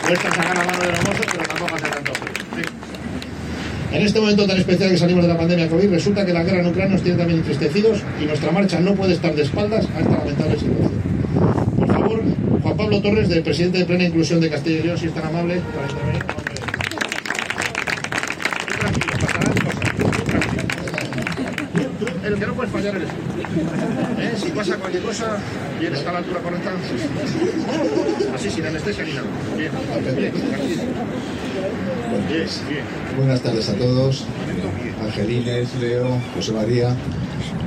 Cuesta 0.07 0.31
sacar 0.31 0.59
la 0.59 0.65
mano 0.65 0.85
de 0.85 0.91
los 0.93 1.03
mozos, 1.05 1.27
pero 1.33 1.45
tampoco 1.45 1.75
hace 1.75 1.89
tanto. 1.89 2.16
En 3.93 4.03
este 4.03 4.21
momento 4.21 4.47
tan 4.47 4.59
especial 4.59 4.91
que 4.91 4.99
salimos 4.99 5.23
de 5.23 5.29
la 5.29 5.39
pandemia 5.39 5.69
COVID, 5.69 5.91
resulta 5.91 6.27
que 6.27 6.33
la 6.33 6.43
guerra 6.43 6.61
en 6.61 6.67
Ucrania 6.67 6.93
nos 6.93 7.03
tiene 7.03 7.19
también 7.19 7.39
entristecidos 7.39 8.03
y 8.21 8.27
nuestra 8.27 8.51
marcha 8.53 8.81
no 8.81 8.95
puede 8.95 9.15
estar 9.15 9.35
de 9.35 9.43
espaldas 9.43 9.87
a 9.97 10.01
esta 10.01 10.19
lamentable 10.19 10.59
situación. 10.59 10.91
Por 11.79 11.89
favor, 11.89 12.23
Juan 12.63 12.77
Pablo 12.77 13.01
Torres, 13.01 13.29
del 13.29 13.43
presidente 13.43 13.79
de 13.79 13.85
Plena 13.85 14.05
Inclusión 14.05 14.41
de 14.41 14.51
Castilla 14.51 14.79
y 14.79 14.83
León, 14.83 14.99
si 14.99 15.07
es 15.07 15.15
tan 15.15 15.27
amable, 15.27 15.61
para 15.75 15.89
intervenir. 15.89 16.23
El 22.25 22.35
que 22.35 22.47
no 22.47 22.55
puedes 22.55 22.73
fallar 22.73 22.97
eres 22.97 23.09
tú. 23.09 23.27
¿Eh? 24.21 24.33
Si 24.37 24.51
pasa 24.51 24.77
cualquier 24.77 25.03
cosa, 25.05 25.37
vienes 25.79 26.05
a 26.07 26.13
la 26.13 26.19
altura 26.19 26.41
correcta. 26.41 26.71
Así, 28.35 28.46
sin 28.57 28.67
anestesia 28.67 29.05
ni 29.05 29.13
nada. 29.13 29.27
Bien, 29.57 29.71
bien, 30.17 30.33
tranquilo. 30.33 30.83
Bien, 32.29 32.49
bien. 32.69 32.85
Buenas 33.19 33.43
tardes 33.43 33.69
a 33.69 33.75
todos, 33.75 34.25
Angelines, 35.03 35.75
Leo, 35.79 36.19
José 36.35 36.53
María. 36.53 36.97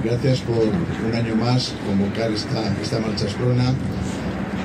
Gracias 0.04 0.40
por 0.40 0.58
un 0.58 1.16
año 1.16 1.36
más 1.36 1.74
convocar 1.86 2.32
esta, 2.32 2.74
esta 2.82 3.00
marcha 3.00 3.28
esprona, 3.28 3.74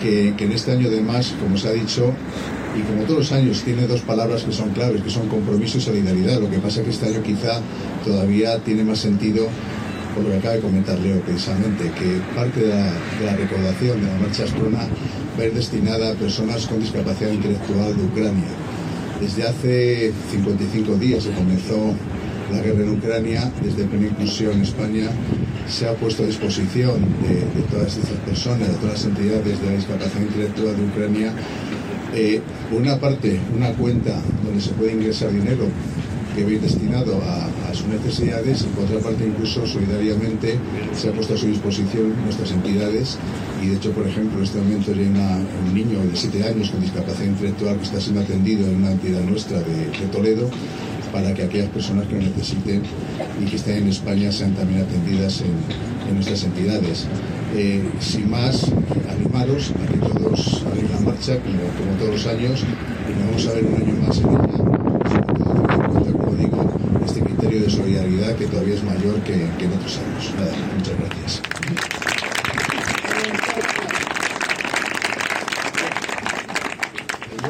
que, 0.01 0.35
que 0.37 0.45
en 0.45 0.53
este 0.53 0.73
año 0.73 0.89
además, 0.89 1.35
como 1.39 1.59
se 1.59 1.69
ha 1.69 1.73
dicho, 1.73 2.13
y 2.75 2.81
como 2.83 3.03
todos 3.03 3.19
los 3.19 3.33
años, 3.33 3.63
tiene 3.63 3.87
dos 3.87 4.01
palabras 4.01 4.45
que 4.45 4.53
son 4.53 4.71
claves, 4.71 5.03
que 5.03 5.11
son 5.11 5.29
compromiso 5.29 5.77
y 5.77 5.83
solidaridad. 5.83 6.41
Lo 6.41 6.51
que 6.51 6.59
pasa 6.59 6.81
es 6.81 6.87
que 6.87 6.91
este 6.93 7.07
año 7.07 7.23
quizá 7.23 7.61
todavía 8.03 8.59
tiene 8.61 8.83
más 8.83 8.99
sentido 8.99 9.47
por 10.15 10.23
lo 10.23 10.31
que 10.31 10.37
acaba 10.37 10.55
de 10.55 10.61
comentar 10.61 10.99
Leo 11.01 11.21
precisamente, 11.21 11.91
que 11.91 12.21
parte 12.35 12.61
de 12.61 12.69
la, 12.69 12.93
de 13.19 13.27
la 13.27 13.37
recaudación 13.37 14.01
de 14.01 14.07
la 14.07 14.19
marcha 14.19 14.45
esprona 14.45 14.87
va 15.39 15.45
destinada 15.45 16.13
a 16.13 16.15
personas 16.15 16.67
con 16.67 16.81
discapacidad 16.81 17.31
intelectual 17.31 17.97
de 17.97 18.05
Ucrania. 18.05 18.51
Desde 19.21 19.45
hace 19.45 20.13
55 20.31 20.95
días 20.97 21.25
que 21.25 21.33
comenzó 21.33 21.95
la 22.53 22.61
guerra 22.61 22.83
en 22.83 22.91
Ucrania, 22.91 23.53
desde 23.63 23.85
Plena 23.85 24.07
Inclusión 24.07 24.61
España 24.61 25.11
se 25.69 25.89
ha 25.89 25.95
puesto 25.95 26.25
a 26.25 26.27
disposición 26.27 27.01
de, 27.23 27.37
de 27.37 27.67
todas 27.71 27.97
estas 27.97 28.19
personas, 28.21 28.69
de 28.69 28.75
todas 28.75 28.95
las 28.95 29.05
entidades 29.05 29.61
de 29.61 29.67
la 29.67 29.73
discapacidad 29.73 30.21
intelectual 30.21 30.77
de 30.77 30.85
Ucrania, 30.85 31.33
eh, 32.15 32.41
una 32.71 33.01
parte, 33.01 33.41
una 33.57 33.73
cuenta 33.73 34.21
donde 34.45 34.61
se 34.61 34.71
puede 34.71 34.93
ingresar 34.93 35.33
dinero 35.33 35.67
que 36.35 36.45
va 36.45 36.51
a 36.51 36.53
ir 36.53 36.61
destinado 36.61 37.21
a, 37.23 37.49
necesidades 37.87 38.63
y 38.63 38.67
por 38.75 38.85
otra 38.85 38.99
parte 38.99 39.27
incluso 39.27 39.67
solidariamente 39.67 40.59
se 40.95 41.09
ha 41.09 41.13
puesto 41.13 41.35
a 41.35 41.37
su 41.37 41.47
disposición 41.47 42.15
nuestras 42.25 42.51
entidades 42.53 43.19
y 43.63 43.69
de 43.69 43.77
hecho 43.77 43.93
por 43.93 44.07
ejemplo 44.07 44.39
en 44.39 44.45
este 44.45 44.59
momento 44.59 44.93
hay 44.93 44.99
un 44.99 45.75
niño 45.75 46.01
de 46.01 46.15
7 46.15 46.45
años 46.45 46.71
con 46.71 46.81
discapacidad 46.81 47.27
intelectual 47.27 47.77
que 47.77 47.85
está 47.85 48.01
siendo 48.01 48.21
atendido 48.21 48.67
en 48.67 48.77
una 48.77 48.93
entidad 48.93 49.21
nuestra 49.23 49.59
de, 49.59 49.85
Toledo 50.13 50.49
para 51.13 51.33
que 51.33 51.43
aquellas 51.43 51.71
personas 51.71 52.07
que 52.07 52.15
lo 52.15 52.21
necesiten 52.21 52.83
y 53.41 53.45
que 53.47 53.57
estén 53.57 53.79
en 53.79 53.89
España 53.89 54.31
sean 54.31 54.55
también 54.55 54.83
atendidas 54.83 55.41
en, 55.41 56.15
nuestras 56.15 56.45
entidades. 56.45 57.07
Eh, 57.57 57.83
sin 57.99 58.31
más, 58.31 58.67
animaros 59.11 59.73
a 59.73 59.91
que 59.91 59.99
todos 59.99 60.63
hagáis 60.67 60.91
la 60.91 61.01
marcha 61.01 61.39
como, 61.39 61.63
como 61.79 61.99
todos 61.99 62.15
los 62.15 62.27
años 62.27 62.61
y 62.61 63.19
nos 63.19 63.27
vamos 63.27 63.47
a 63.47 63.53
ver 63.55 63.65
un 63.65 63.75
año 63.75 64.07
más 64.07 64.19
en 64.19 64.29
ella 64.29 64.65
como 66.13 66.37
digo, 66.37 66.73
de 67.61 67.71
solidaridad 67.71 68.35
que 68.37 68.47
todavía 68.47 68.75
es 68.75 68.83
mayor 68.83 69.21
que, 69.21 69.49
que 69.59 69.65
en 69.65 69.73
otros 69.73 69.99
años. 69.99 70.33
Nada, 70.39 70.53
muchas 70.77 70.99
gracias. 70.99 71.43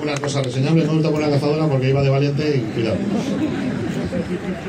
Una 0.02 0.14
cosa 0.16 0.42
reseñable, 0.42 0.84
no 0.84 1.10
por 1.10 1.20
la 1.20 1.30
cazadora 1.30 1.66
porque 1.66 1.88
iba 1.88 2.02
de 2.02 2.10
valiente 2.10 2.56
y 2.56 2.60
cuidado. 2.72 2.96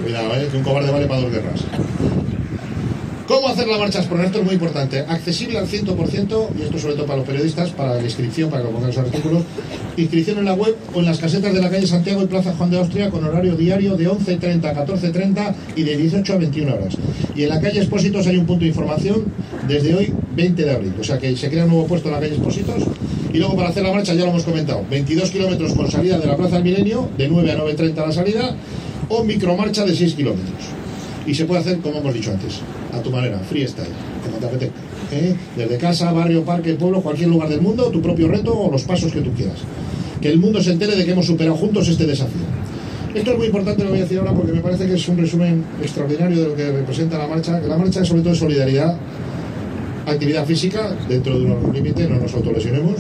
Cuidado, 0.02 0.36
¿eh? 0.36 0.48
que 0.50 0.58
un 0.58 0.64
cobarde 0.64 0.92
vale 0.92 1.08
para 1.08 1.22
dos 1.22 1.32
guerras. 1.32 1.66
¿Cómo 3.56 3.64
hacer 3.64 3.74
la 3.74 3.86
marcha 3.86 4.00
Esprona? 4.02 4.26
Esto 4.26 4.40
es 4.40 4.44
muy 4.44 4.56
importante. 4.56 5.00
Accesible 5.00 5.58
al 5.58 5.66
100%, 5.66 6.48
y 6.60 6.62
esto 6.64 6.78
sobre 6.78 6.96
todo 6.96 7.06
para 7.06 7.20
los 7.20 7.26
periodistas, 7.26 7.70
para 7.70 7.96
la 7.96 8.04
inscripción, 8.04 8.50
para 8.50 8.62
que 8.62 8.68
lo 8.68 8.74
pongan 8.74 8.90
los 8.90 8.98
artículos. 8.98 9.44
Inscripción 9.96 10.40
en 10.40 10.46
la 10.46 10.56
web 10.56 10.76
o 10.94 11.00
en 11.00 11.06
las 11.06 11.20
casetas 11.20 11.54
de 11.54 11.62
la 11.62 11.70
calle 11.70 11.88
Santiago 11.88 12.22
y 12.22 12.26
Plaza 12.26 12.54
Juan 12.54 12.70
de 12.70 12.80
Austria 12.80 13.10
con 13.10 13.24
horario 13.24 13.56
diario 13.56 13.96
de 13.96 14.10
11.30 14.10 14.66
a 14.66 14.86
14.30 14.86 15.56
y 15.78 15.84
de 15.84 15.96
18 15.96 16.34
a 16.34 16.36
21 16.36 16.74
horas. 16.74 16.98
Y 17.34 17.44
en 17.44 17.50
la 17.50 17.62
calle 17.62 17.80
Expósitos 17.80 18.28
hay 18.28 18.36
un 18.36 18.46
punto 18.46 18.64
de 18.64 18.68
información 18.68 19.24
desde 19.70 19.96
hoy, 19.96 20.14
20 20.36 20.66
de 20.66 20.72
abril. 20.72 20.94
O 21.00 21.04
sea 21.06 21.18
que 21.18 21.34
se 21.38 21.50
crea 21.50 21.64
un 21.64 21.70
nuevo 21.70 21.88
puesto 21.88 22.10
en 22.10 22.16
la 22.16 22.20
calle 22.20 22.34
Expósitos. 22.34 22.84
Y 23.32 23.38
luego 23.38 23.56
para 23.56 23.70
hacer 23.70 23.84
la 23.84 23.94
marcha, 23.94 24.14
ya 24.14 24.26
lo 24.26 24.32
hemos 24.32 24.44
comentado, 24.44 24.84
22 24.90 25.32
kilómetros 25.32 25.74
con 25.76 25.90
salida 25.90 26.20
de 26.20 26.28
la 26.28 26.36
Plaza 26.36 26.56
del 26.56 26.66
Milenio, 26.66 27.08
de 27.18 27.30
9 27.30 27.54
a 27.54 27.58
9.30 27.58 27.96
la 28.06 28.12
salida, 28.12 28.56
o 29.08 29.24
micromarcha 29.24 29.86
de 29.86 29.96
6 29.96 30.14
kilómetros. 30.16 30.66
Y 31.26 31.34
se 31.34 31.46
puede 31.46 31.62
hacer, 31.62 31.80
como 31.80 32.00
hemos 32.00 32.14
dicho 32.14 32.32
antes, 32.32 32.60
a 32.96 33.02
tu 33.02 33.12
manera, 33.12 33.40
freestyle, 33.40 33.88
como 34.24 34.38
te 34.38 34.46
apetezca. 34.46 34.76
¿eh? 35.12 35.36
Desde 35.56 35.78
casa, 35.78 36.12
barrio, 36.12 36.44
parque, 36.44 36.74
pueblo, 36.74 37.02
cualquier 37.02 37.30
lugar 37.30 37.50
del 37.50 37.62
mundo, 37.62 37.86
tu 37.86 38.02
propio 38.02 38.28
reto 38.28 38.58
o 38.58 38.72
los 38.72 38.84
pasos 38.84 39.12
que 39.12 39.22
tú 39.22 39.32
quieras. 39.34 39.58
Que 40.22 40.30
el 40.30 40.40
mundo 40.40 40.62
se 40.62 40.72
entere 40.72 40.96
de 40.96 41.06
que 41.06 41.12
hemos 41.12 41.26
superado 41.26 41.56
juntos 41.56 41.88
este 41.88 42.06
desafío. 42.06 42.42
Esto 43.14 43.32
es 43.32 43.38
muy 43.38 43.48
importante, 43.48 43.84
lo 43.84 43.92
voy 43.92 44.00
a 44.00 44.02
decir 44.04 44.20
ahora, 44.20 44.34
porque 44.34 44.52
me 44.52 44.60
parece 44.60 44.88
que 44.88 44.96
es 44.96 45.08
un 45.08 45.18
resumen 45.18 45.64
extraordinario 45.82 46.42
de 46.42 46.48
lo 46.50 46.56
que 46.56 46.72
representa 46.72 47.18
la 47.18 47.28
marcha. 47.28 47.62
Que 47.62 47.68
la 47.68 47.78
marcha 47.78 48.02
es 48.02 48.08
sobre 48.08 48.24
todo 48.24 48.36
solidaridad, 48.36 48.98
actividad 50.06 50.46
física, 50.46 50.94
dentro 51.08 51.40
de 51.40 51.46
unos 51.46 51.74
límites, 51.74 52.10
no 52.10 52.18
nos 52.18 52.34
autolesionemos. 52.34 52.96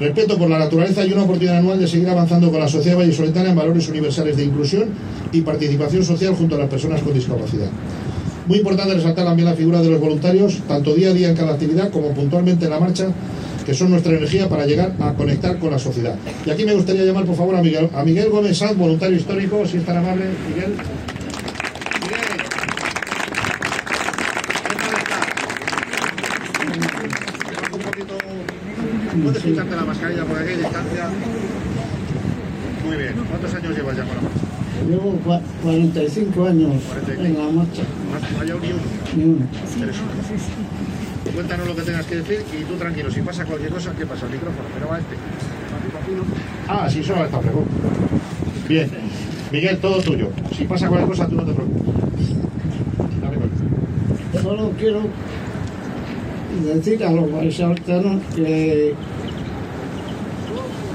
Respeto 0.00 0.36
por 0.36 0.50
la 0.50 0.58
naturaleza 0.58 1.06
y 1.06 1.12
una 1.12 1.22
oportunidad 1.22 1.58
anual 1.58 1.78
de 1.78 1.86
seguir 1.86 2.08
avanzando 2.08 2.50
con 2.50 2.58
la 2.58 2.68
sociedad 2.68 2.98
vallisoletana 2.98 3.50
en 3.50 3.56
valores 3.56 3.88
universales 3.88 4.36
de 4.36 4.44
inclusión 4.44 4.88
y 5.30 5.42
participación 5.42 6.04
social 6.04 6.34
junto 6.34 6.56
a 6.56 6.58
las 6.58 6.68
personas 6.68 7.00
con 7.00 7.14
discapacidad. 7.14 7.68
Muy 8.46 8.58
importante 8.58 8.94
resaltar 8.94 9.24
también 9.24 9.48
la 9.48 9.54
figura 9.54 9.80
de 9.80 9.88
los 9.88 10.00
voluntarios, 10.00 10.60
tanto 10.68 10.94
día 10.94 11.10
a 11.10 11.12
día 11.14 11.30
en 11.30 11.36
cada 11.36 11.54
actividad 11.54 11.90
como 11.90 12.10
puntualmente 12.12 12.66
en 12.66 12.70
la 12.72 12.78
marcha, 12.80 13.06
que 13.64 13.72
son 13.72 13.90
nuestra 13.90 14.12
energía 14.12 14.48
para 14.50 14.66
llegar 14.66 14.92
a 15.00 15.14
conectar 15.14 15.58
con 15.58 15.70
la 15.70 15.78
sociedad. 15.78 16.14
Y 16.44 16.50
aquí 16.50 16.64
me 16.64 16.74
gustaría 16.74 17.04
llamar, 17.04 17.24
por 17.24 17.36
favor, 17.36 17.56
a 17.56 17.62
Miguel, 17.62 17.88
a 17.94 18.04
Miguel 18.04 18.28
Gómez 18.28 18.58
Sanz, 18.58 18.76
voluntario 18.76 19.16
histórico, 19.16 19.66
si 19.66 19.78
es 19.78 19.86
tan 19.86 19.96
amable, 19.96 20.24
Miguel. 20.54 20.74
¿Puedes 29.22 29.42
quitarte 29.42 29.76
la 29.76 29.84
mascarilla 29.84 30.24
por 30.24 30.38
aquí 30.38 30.48
hay 30.50 30.56
distancia? 30.56 31.08
Muy 32.84 32.96
bien. 32.96 33.14
¿Cuántos 33.28 33.54
años 33.54 33.76
llevas 33.76 33.96
ya 33.96 34.04
con 34.04 34.16
la 34.16 34.22
marcha? 34.22 34.40
Llevo 34.88 35.12
cua- 35.12 35.13
45 35.24 36.46
años 36.46 36.72
en 37.18 37.34
la 37.38 37.48
marcha, 37.50 37.82
¿Has 38.14 38.28
fallado 38.38 38.60
ni 38.60 38.68
uno? 38.68 38.82
ni 39.16 39.24
uno. 39.24 39.46
Cuéntanos 41.34 41.66
lo 41.66 41.74
que 41.74 41.82
tengas 41.82 42.06
que 42.06 42.16
decir 42.16 42.44
y 42.60 42.64
tú 42.64 42.74
tranquilo, 42.74 43.10
si 43.10 43.20
pasa 43.22 43.44
cualquier 43.46 43.70
cosa, 43.70 43.92
¿qué 43.98 44.04
pasa? 44.06 44.26
El 44.26 44.32
micrófono, 44.32 44.68
pero 44.74 44.88
va 44.90 44.98
este. 44.98 45.16
Ah, 46.68 46.88
sí, 46.90 47.02
solo 47.02 47.24
esta 47.24 47.40
pregunta. 47.40 47.70
Bien. 48.68 48.90
Miguel, 49.50 49.78
todo 49.78 50.00
tuyo. 50.00 50.28
Si 50.56 50.64
pasa 50.64 50.88
cualquier 50.88 51.10
cosa, 51.10 51.26
tú 51.28 51.36
no 51.36 51.44
te 51.44 51.52
preocupes. 51.52 51.82
Él. 54.34 54.42
Solo 54.42 54.70
quiero 54.78 55.00
decir 56.74 57.04
a 57.04 57.10
los 57.10 57.32
vallisoletanos 57.32 58.20
que, 58.36 58.94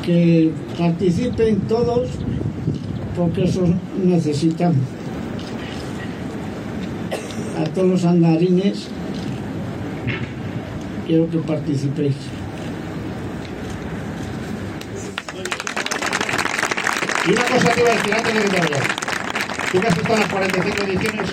que 0.05 0.51
participen 0.77 1.61
todos 1.61 2.09
porque 3.19 3.43
eso 3.43 3.63
necesitamos. 4.01 4.77
A 7.59 7.65
todos 7.65 7.89
los 7.89 8.05
andarines 8.05 8.87
quiero 11.05 11.29
que 11.29 11.37
participéis. 11.39 12.15
Y 17.27 17.31
una 17.31 17.43
cosa 17.43 17.71
que 17.73 17.81
iba 17.81 17.89
a 17.89 17.93
decir 17.93 18.13
antes 18.13 18.33
de 18.33 18.39
que 18.39 18.47
te 18.47 18.59
vayas. 18.59 18.87
Tú 19.71 19.79
que 19.81 19.87
has 19.87 19.97
estado 19.97 20.13
en 20.15 20.19
las 20.21 20.29
45 20.29 20.83
ediciones, 20.83 21.29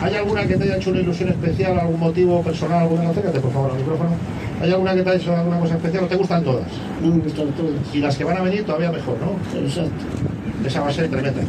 ¿hay 0.00 0.14
alguna 0.14 0.46
que 0.46 0.56
te 0.56 0.64
haya 0.64 0.76
hecho 0.76 0.90
una 0.90 1.00
ilusión 1.00 1.30
especial, 1.30 1.78
algún 1.78 1.98
motivo 1.98 2.42
personal, 2.42 2.82
alguna? 2.82 3.08
Acércate, 3.08 3.40
por 3.40 3.52
favor, 3.52 3.70
al 3.70 3.78
micrófono. 3.78 4.10
¿Hay 4.60 4.70
alguna 4.70 4.94
que 4.94 5.02
te 5.02 5.08
haya 5.08 5.18
hecho 5.18 5.34
alguna 5.34 5.58
cosa 5.58 5.76
especial 5.76 6.04
o 6.04 6.06
te 6.06 6.16
gustan 6.16 6.44
todas? 6.44 6.66
No 7.02 7.14
me 7.14 7.22
gustan 7.22 7.48
todos. 7.52 7.72
Y 7.94 7.98
las 7.98 8.16
que 8.16 8.24
van 8.24 8.36
a 8.36 8.42
venir 8.42 8.64
todavía 8.64 8.92
mejor, 8.92 9.16
¿no? 9.20 9.58
Exacto. 9.58 10.04
Esa 10.64 10.80
va 10.80 10.88
a 10.88 10.92
ser 10.92 11.08
tremenda. 11.08 11.40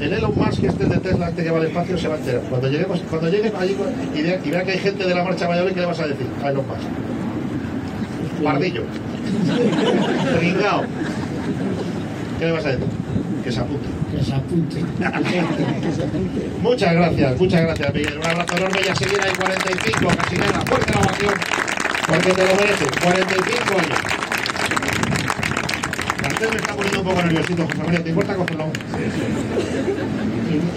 el 0.00 0.12
Elon 0.12 0.34
Musk, 0.36 0.64
este 0.64 0.84
de 0.84 0.98
Tesla, 0.98 1.28
este 1.28 1.44
que 1.44 1.50
va 1.50 1.58
al 1.58 1.66
espacio, 1.66 1.98
se 1.98 2.08
va 2.08 2.14
a 2.14 2.18
enterar. 2.18 2.42
Cuando 2.42 2.68
lleguemos, 2.68 3.00
cuando 3.08 3.28
lleguen 3.28 3.52
allí 3.58 3.76
y 4.14 4.22
vea, 4.22 4.40
y 4.44 4.50
vea 4.50 4.62
que 4.64 4.72
hay 4.72 4.78
gente 4.78 5.04
de 5.04 5.14
la 5.14 5.24
marcha 5.24 5.48
Valladolid, 5.48 5.74
¿qué 5.74 5.80
le 5.80 5.86
vas 5.86 6.00
a 6.00 6.06
decir 6.06 6.26
a 6.42 6.50
Elon 6.50 6.66
Musk? 6.66 8.42
Pardillo. 8.44 8.82
Ringao. 10.40 10.82
¿Qué 12.38 12.44
le 12.46 12.52
vas 12.52 12.64
a 12.66 12.68
decir? 12.68 12.86
Que 13.42 13.52
se 13.52 13.60
apunte. 13.60 13.88
Que 14.10 14.24
se 14.24 14.34
apunte. 14.34 14.84
Muchas 16.62 16.94
gracias, 16.94 17.40
muchas 17.40 17.60
gracias, 17.62 17.94
Miguel. 17.94 18.18
Un 18.18 18.26
abrazo 18.26 18.56
enorme 18.56 18.78
y 18.84 18.88
a 18.88 18.96
seguir 18.96 19.20
ahí 19.22 19.32
45, 19.36 20.12
casi 20.16 20.36
nada. 20.36 20.60
Fuerte 20.66 20.92
la 20.92 21.00
ovación, 21.00 21.34
porque 22.06 22.32
te 22.32 22.46
lo 22.46 22.54
mereces. 22.54 22.88
45 23.02 23.74
años. 23.78 24.23
Cartel 26.34 26.50
me 26.50 26.56
está 26.56 26.74
poniendo 26.74 27.00
un 27.00 27.06
poco 27.06 27.22
nerviosito, 27.22 27.64
José 27.64 27.78
María. 27.78 28.02
¿Te 28.02 28.08
importa 28.08 28.34
cogerlo? 28.34 28.64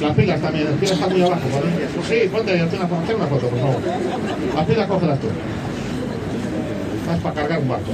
Las 0.02 0.16
pilas 0.16 0.42
también, 0.42 0.66
las 0.66 0.74
pilas 0.76 0.92
están 0.92 1.12
muy 1.12 1.22
abajo. 1.22 1.42
¿vale? 1.52 2.22
Sí, 2.22 2.30
ponte, 2.30 2.62
hazte 2.62 2.76
una, 2.76 2.88
foto, 2.88 3.50
por 3.50 3.60
favor. 3.60 3.82
Las 4.56 4.66
pilas 4.66 4.88
cógelas 4.88 5.20
tú. 5.20 5.28
Más 7.08 7.20
para 7.22 7.36
cargar 7.36 7.60
un 7.60 7.70
barco. 7.70 7.92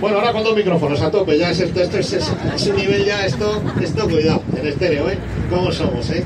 Bueno, 0.00 0.18
ahora 0.18 0.32
con 0.32 0.44
dos 0.44 0.54
micrófonos 0.54 1.00
a 1.00 1.10
tope, 1.10 1.38
ya 1.38 1.50
es 1.50 1.60
esto, 1.60 1.80
esto 1.80 1.98
es 1.98 2.12
ese 2.12 2.72
nivel 2.74 3.04
ya 3.04 3.24
esto, 3.24 3.62
esto 3.80 4.08
cuidado, 4.08 4.42
en 4.56 4.66
estéreo, 4.66 5.10
¿eh? 5.10 5.18
¿Cómo 5.50 5.72
somos, 5.72 6.08
eh? 6.10 6.22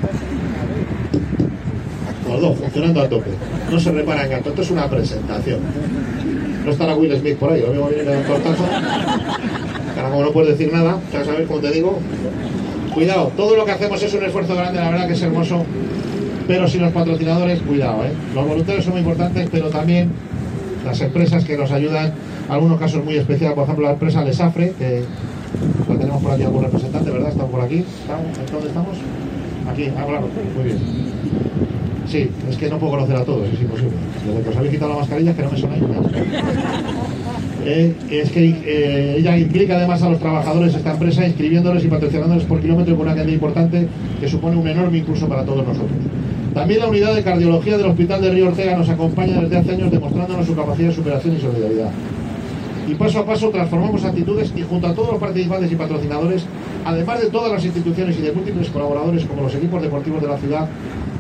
Los 2.29 2.41
dos, 2.41 2.59
funcionando 2.59 3.01
a 3.01 3.09
tope. 3.09 3.31
No 3.71 3.81
se 3.81 3.93
repara 3.93 4.25
en 4.25 4.31
gato, 4.33 4.51
esto 4.51 4.63
es 4.63 4.71
una 4.71 4.91
presentación. 4.91 5.61
No 6.65 6.71
estará 6.71 6.95
Will 6.95 7.17
Smith 7.17 7.37
por 7.37 7.53
ahí, 7.53 7.63
lo 7.63 7.69
mismo 7.69 7.89
viene 7.89 8.23
cortazo. 8.23 8.65
Ahora 9.97 10.11
como 10.11 10.25
no 10.25 10.33
puedes 10.33 10.59
decir 10.59 10.73
nada, 10.73 10.99
ya 11.13 11.25
sabes 11.25 11.47
como 11.47 11.61
te 11.61 11.71
digo. 11.71 11.99
Cuidado, 12.95 13.33
todo 13.37 13.57
lo 13.57 13.65
que 13.65 13.73
hacemos 13.73 14.03
es 14.03 14.13
un 14.15 14.25
esfuerzo 14.25 14.55
grande, 14.55 14.81
la 14.81 14.91
verdad 14.91 15.07
que 15.07 15.15
es 15.15 15.23
hermoso. 15.23 15.65
Pero 16.47 16.67
si 16.69 16.79
los 16.79 16.93
patrocinadores, 16.93 17.61
cuidado, 17.63 18.05
¿eh? 18.05 18.13
Los 18.35 18.47
voluntarios 18.47 18.85
son 18.85 18.95
muy 18.95 19.03
importantes, 19.03 19.49
pero 19.53 19.71
también 19.71 20.11
las 20.85 21.01
empresas 21.01 21.45
que 21.45 21.57
nos 21.57 21.71
ayudan, 21.71 22.13
algunos 22.49 22.79
casos 22.79 23.05
muy 23.05 23.17
especiales, 23.17 23.55
por 23.55 23.65
ejemplo 23.65 23.87
la 23.87 23.93
empresa 23.93 24.25
Lesafre, 24.25 24.73
que 24.79 25.05
la 25.89 25.97
tenemos 25.97 26.23
por 26.23 26.33
aquí 26.33 26.43
algún 26.43 26.65
representante, 26.65 27.11
¿verdad? 27.11 27.31
Estamos 27.31 27.51
por 27.51 27.61
aquí. 27.61 27.85
¿Dónde 28.51 28.69
estamos? 28.69 28.97
Aquí, 29.71 29.91
ah, 29.97 30.07
muy 30.57 30.65
bien. 30.65 31.70
Sí, 32.11 32.29
es 32.51 32.57
que 32.57 32.69
no 32.69 32.77
puedo 32.79 32.95
conocer 32.95 33.15
a 33.15 33.25
todos, 33.25 33.49
es 33.49 33.61
imposible. 33.61 33.93
Desde 34.27 34.43
que 34.43 34.49
os 34.49 34.57
habéis 34.57 34.73
quitado 34.73 34.93
la 34.95 34.99
mascarilla 34.99 35.33
que 35.33 35.43
no 35.43 35.51
me 35.53 35.59
sonáis. 35.59 35.83
Eh, 37.65 37.95
es 38.11 38.31
que 38.33 38.49
eh, 38.65 39.17
ella 39.19 39.37
implica 39.37 39.77
además 39.77 40.03
a 40.03 40.09
los 40.09 40.19
trabajadores 40.19 40.73
de 40.73 40.79
esta 40.79 40.93
empresa 40.93 41.27
inscribiéndoles 41.27 41.85
y 41.85 41.89
patrocinándoles 41.89 42.45
por 42.45 42.59
kilómetro 42.61 42.97
con 42.97 43.07
una 43.07 43.15
cantidad 43.15 43.35
importante 43.35 43.87
que 44.19 44.29
supone 44.29 44.57
un 44.57 44.67
enorme 44.67 44.99
impulso 44.99 45.29
para 45.29 45.45
todos 45.45 45.65
nosotros. 45.65 45.91
También 46.55 46.81
la 46.81 46.89
unidad 46.89 47.15
de 47.15 47.23
cardiología 47.23 47.77
del 47.77 47.87
Hospital 47.87 48.23
de 48.23 48.31
Río 48.31 48.49
Ortega 48.49 48.77
nos 48.77 48.89
acompaña 48.89 49.41
desde 49.43 49.59
hace 49.59 49.73
años 49.73 49.91
demostrándonos 49.91 50.47
su 50.47 50.57
capacidad 50.57 50.89
de 50.89 50.95
superación 50.95 51.37
y 51.37 51.41
solidaridad. 51.41 51.91
Y 52.89 52.95
paso 52.95 53.21
a 53.21 53.27
paso 53.27 53.51
transformamos 53.51 54.05
actitudes 54.05 54.53
y 54.57 54.63
junto 54.63 54.89
a 54.89 54.95
todos 54.95 55.13
los 55.13 55.21
participantes 55.21 55.71
y 55.71 55.77
patrocinadores, 55.77 56.45
además 56.85 57.21
de 57.21 57.29
todas 57.29 57.53
las 57.53 57.65
instituciones 57.65 58.19
y 58.19 58.23
de 58.23 58.33
múltiples 58.33 58.69
colaboradores 58.71 59.25
como 59.27 59.43
los 59.43 59.55
equipos 59.55 59.81
deportivos 59.81 60.21
de 60.21 60.27
la 60.27 60.39
ciudad, 60.39 60.69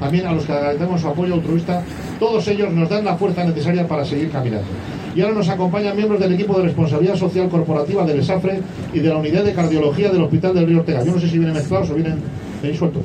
también 0.01 0.27
a 0.27 0.33
los 0.33 0.45
que 0.45 0.53
agradecemos 0.53 1.01
su 1.01 1.09
apoyo 1.09 1.35
altruista, 1.35 1.83
todos 2.19 2.49
ellos 2.49 2.73
nos 2.73 2.89
dan 2.89 3.05
la 3.05 3.17
fuerza 3.17 3.45
necesaria 3.45 3.87
para 3.87 4.05
seguir 4.05 4.31
caminando. 4.31 4.67
Y 5.15 5.21
ahora 5.21 5.35
nos 5.35 5.49
acompañan 5.49 5.97
miembros 5.97 6.21
del 6.21 6.33
equipo 6.35 6.57
de 6.57 6.65
responsabilidad 6.65 7.17
social 7.17 7.49
corporativa 7.49 8.05
del 8.05 8.21
ESAFRE 8.21 8.61
y 8.95 9.01
de 9.01 9.09
la 9.09 9.17
unidad 9.17 9.45
de 9.45 9.53
cardiología 9.53 10.11
del 10.11 10.23
Hospital 10.23 10.55
del 10.55 10.67
Río 10.67 10.79
Ortega. 10.79 11.05
Yo 11.05 11.13
no 11.13 11.21
sé 11.21 11.29
si 11.29 11.39
vienen 11.39 11.55
mezclados 11.55 11.91
o 11.91 11.95
vienen, 11.95 12.19
veis 12.63 12.79
sueltos. 12.79 13.05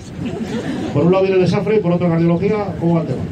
Por 0.93 1.03
un 1.03 1.11
lado 1.11 1.23
viene 1.23 1.39
el 1.39 1.45
ESAFRE 1.45 1.77
y 1.77 1.79
por 1.79 1.91
otro 1.91 2.07
cardiología, 2.07 2.55
¿cómo 2.79 2.95
va 2.95 3.01
el 3.01 3.07
tema? 3.07 3.23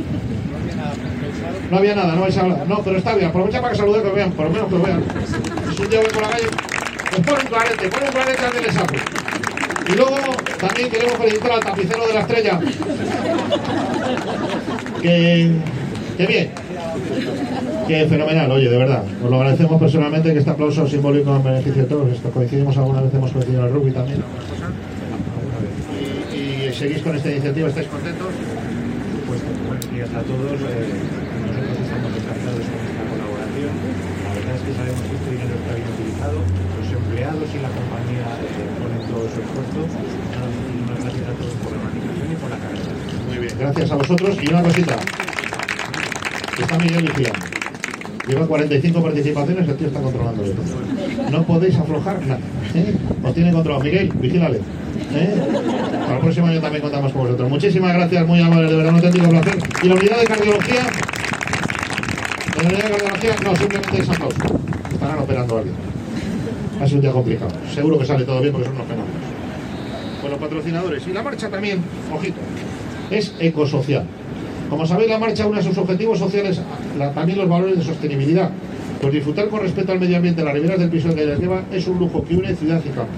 No 1.69 1.77
había 1.77 1.95
nada, 1.95 2.13
no 2.15 2.21
vais 2.21 2.37
a 2.37 2.41
hablar. 2.41 2.67
No, 2.67 2.79
pero 2.83 2.97
está 2.97 3.15
bien. 3.15 3.29
Aprovecha 3.29 3.61
para 3.61 3.71
que 3.71 3.77
saluden, 3.77 4.03
que 4.03 4.09
vean, 4.09 4.31
por 4.31 4.45
lo 4.45 4.51
menos 4.51 4.67
que 4.67 4.77
lo 4.77 4.83
vean. 4.83 5.03
Si 5.75 5.81
un 5.81 5.89
día 5.89 5.99
voy 5.99 6.09
por 6.09 6.21
la 6.21 6.29
calle, 6.29 6.47
pues 7.09 7.21
pon 7.21 7.35
un 7.41 7.47
clarete, 7.47 7.89
pon 7.89 8.03
un 8.03 8.11
clarete 8.11 8.45
al 8.45 8.53
del 8.53 8.65
ESAFRE. 8.65 8.99
Y 9.89 9.95
luego 9.95 10.15
también 10.59 10.89
queremos 10.89 11.17
felicitar 11.17 11.51
al 11.51 11.59
tapicero 11.59 12.07
de 12.07 12.13
la 12.13 12.19
estrella. 12.21 12.59
Que, 15.01 15.51
que 16.17 16.27
bien. 16.27 16.49
Que 17.87 18.05
fenomenal, 18.07 18.51
oye, 18.51 18.69
de 18.69 18.77
verdad. 18.77 19.03
Os 19.23 19.29
lo 19.29 19.35
agradecemos 19.35 19.79
personalmente 19.79 20.31
que 20.31 20.39
este 20.39 20.51
aplauso 20.51 20.87
simbólico 20.87 21.35
en 21.35 21.43
beneficio 21.43 21.83
de 21.83 21.89
todos. 21.89 22.11
Esto 22.11 22.31
coincidimos 22.31 22.77
alguna 22.77 23.01
vez, 23.01 23.13
hemos 23.13 23.31
coincidido 23.31 23.61
en 23.61 23.67
el 23.67 23.73
rugby 23.73 23.91
también. 23.91 24.23
Y, 26.31 26.73
seguís 26.73 27.01
con 27.01 27.15
esta 27.15 27.29
iniciativa, 27.29 27.67
¿estáis 27.67 27.87
contentos? 27.87 28.31
Pues 29.27 29.41
buenos 29.67 29.91
días 29.91 30.09
a 30.15 30.21
todos. 30.23 30.55
Eh, 30.63 30.95
nosotros 31.43 31.75
estamos 31.83 32.11
encantados 32.15 32.63
con 32.63 32.79
esta 32.87 33.03
colaboración. 33.03 33.73
La 34.23 34.31
verdad 34.31 34.55
es 34.55 34.63
que 34.63 34.73
sabemos 34.79 35.01
que 35.03 35.15
este 35.19 35.29
dinero 35.35 35.53
está 35.59 35.71
bien 35.75 35.89
utilizado. 35.91 36.37
Los 36.39 36.87
empleados 36.87 37.47
y 37.51 37.59
la 37.59 37.71
compañía 37.73 38.27
eh, 38.31 38.79
ponen 38.79 39.01
todo 39.11 39.27
su 39.27 39.37
esfuerzo. 39.43 39.79
Muchísimas 39.83 40.97
gracias 41.03 41.25
a 41.27 41.33
todos 41.35 41.55
por 41.59 41.69
la 41.75 41.79
organización 41.83 42.27
y 42.31 42.37
por 42.39 42.47
la 42.47 42.59
cabeza. 42.63 42.91
Muy 43.27 43.37
bien, 43.42 43.42
gracias 43.57 43.91
a 43.91 43.95
vosotros. 43.95 44.37
Y 44.41 44.49
una 44.49 44.63
cosita. 44.63 44.95
Está 46.59 46.77
Miguel 46.77 47.03
vigilando. 47.03 47.45
Lleva 48.27 48.47
45 48.47 49.03
participaciones, 49.03 49.67
el 49.67 49.75
tío 49.75 49.87
está 49.87 50.01
controlando 50.01 50.43
todo. 50.43 51.29
No 51.29 51.43
podéis 51.43 51.75
aflojar 51.75 52.25
nada. 52.25 52.39
¿eh? 52.73 52.95
Os 53.21 53.33
tiene 53.33 53.51
controlado. 53.51 53.83
Miguel, 53.83 54.11
vigílale. 54.15 54.59
¿eh? 55.13 55.35
Para 55.91 56.15
el 56.15 56.21
próximo 56.21 56.47
año 56.47 56.61
también 56.61 56.81
contamos 56.81 57.11
con 57.11 57.23
vosotros. 57.23 57.49
Muchísimas 57.49 57.93
gracias, 57.93 58.25
muy 58.25 58.39
amables, 58.41 58.71
de 58.71 58.77
verdad, 58.77 58.93
un 58.93 58.95
auténtico 58.95 59.29
placer. 59.29 59.57
Y 59.83 59.87
la 59.87 59.95
unidad 59.95 60.19
de 60.19 60.25
cardiología. 60.25 60.81
La 62.55 62.63
unidad 62.63 62.83
de 62.83 62.89
cardiología, 62.89 63.35
no, 63.43 63.55
simplemente 63.55 64.01
es 64.01 64.09
aplauso. 64.09 64.37
Estarán 64.93 65.19
operando 65.19 65.55
a 65.55 65.59
alguien. 65.59 65.75
Ha 66.79 66.85
sido 66.85 66.95
un 66.95 67.01
día 67.01 67.11
complicado. 67.11 67.51
Seguro 67.73 67.99
que 67.99 68.05
sale 68.05 68.23
todo 68.23 68.39
bien 68.39 68.53
porque 68.53 68.67
son 68.67 68.75
unos 68.75 68.87
fenómenos. 68.87 69.21
Con 70.21 70.31
los 70.31 70.39
patrocinadores. 70.39 71.07
Y 71.07 71.11
la 71.11 71.23
marcha 71.23 71.49
también, 71.49 71.83
ojito, 72.13 72.39
es 73.11 73.33
ecosocial. 73.39 74.05
Como 74.69 74.85
sabéis, 74.85 75.09
la 75.09 75.19
marcha 75.19 75.45
une 75.45 75.59
a 75.59 75.63
sus 75.63 75.77
objetivos 75.77 76.19
sociales 76.19 76.59
también 77.13 77.37
los 77.37 77.49
valores 77.49 77.77
de 77.77 77.83
sostenibilidad. 77.83 78.49
Pues 79.01 79.13
disfrutar 79.13 79.49
con 79.49 79.59
respeto 79.59 79.91
al 79.91 79.99
medio 79.99 80.15
ambiente 80.15 80.43
las 80.43 80.53
riberas 80.53 80.79
del 80.79 80.89
piso 80.89 81.13
que 81.13 81.25
les 81.25 81.39
lleva 81.39 81.61
es 81.71 81.87
un 81.87 81.99
lujo 81.99 82.23
que 82.23 82.35
une 82.35 82.55
ciudad 82.55 82.81
y 82.83 82.89
campo. 82.89 83.11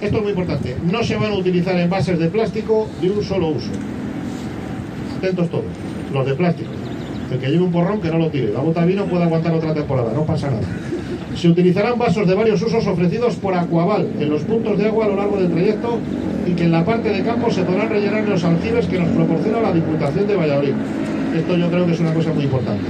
Esto 0.00 0.16
es 0.16 0.22
muy 0.22 0.30
importante. 0.30 0.76
No 0.90 1.02
se 1.02 1.16
van 1.16 1.32
a 1.32 1.36
utilizar 1.36 1.78
envases 1.78 2.18
de 2.18 2.28
plástico 2.28 2.88
de 3.00 3.10
un 3.10 3.22
solo 3.24 3.48
uso. 3.48 3.70
Atentos 5.18 5.50
todos. 5.50 5.64
Los 6.12 6.26
de 6.26 6.34
plástico. 6.34 6.70
El 7.32 7.38
que 7.38 7.48
lleve 7.48 7.62
un 7.62 7.72
porrón 7.72 8.00
que 8.00 8.10
no 8.10 8.18
lo 8.18 8.30
tire. 8.30 8.52
La 8.52 8.60
bota 8.60 8.82
de 8.82 8.88
vino 8.88 9.06
puede 9.06 9.24
aguantar 9.24 9.54
otra 9.54 9.74
temporada. 9.74 10.12
No 10.12 10.24
pasa 10.24 10.50
nada. 10.50 10.66
Se 11.36 11.48
utilizarán 11.48 11.98
vasos 11.98 12.26
de 12.26 12.34
varios 12.34 12.60
usos 12.60 12.86
ofrecidos 12.86 13.36
por 13.36 13.54
Aquaval 13.54 14.08
en 14.18 14.30
los 14.30 14.42
puntos 14.42 14.76
de 14.76 14.86
agua 14.86 15.06
a 15.06 15.08
lo 15.08 15.16
largo 15.16 15.36
del 15.38 15.50
trayecto 15.50 15.98
y 16.46 16.52
que 16.52 16.64
en 16.64 16.72
la 16.72 16.84
parte 16.84 17.10
de 17.10 17.22
campo 17.22 17.50
se 17.50 17.62
podrán 17.62 17.88
rellenar 17.88 18.24
en 18.24 18.30
los 18.30 18.44
aljibes 18.44 18.86
que 18.86 18.98
nos 18.98 19.08
proporciona 19.08 19.60
la 19.60 19.72
Diputación 19.72 20.26
de 20.26 20.36
Valladolid. 20.36 20.74
Esto 21.36 21.56
yo 21.56 21.70
creo 21.70 21.86
que 21.86 21.92
es 21.92 22.00
una 22.00 22.12
cosa 22.12 22.32
muy 22.32 22.44
importante. 22.44 22.86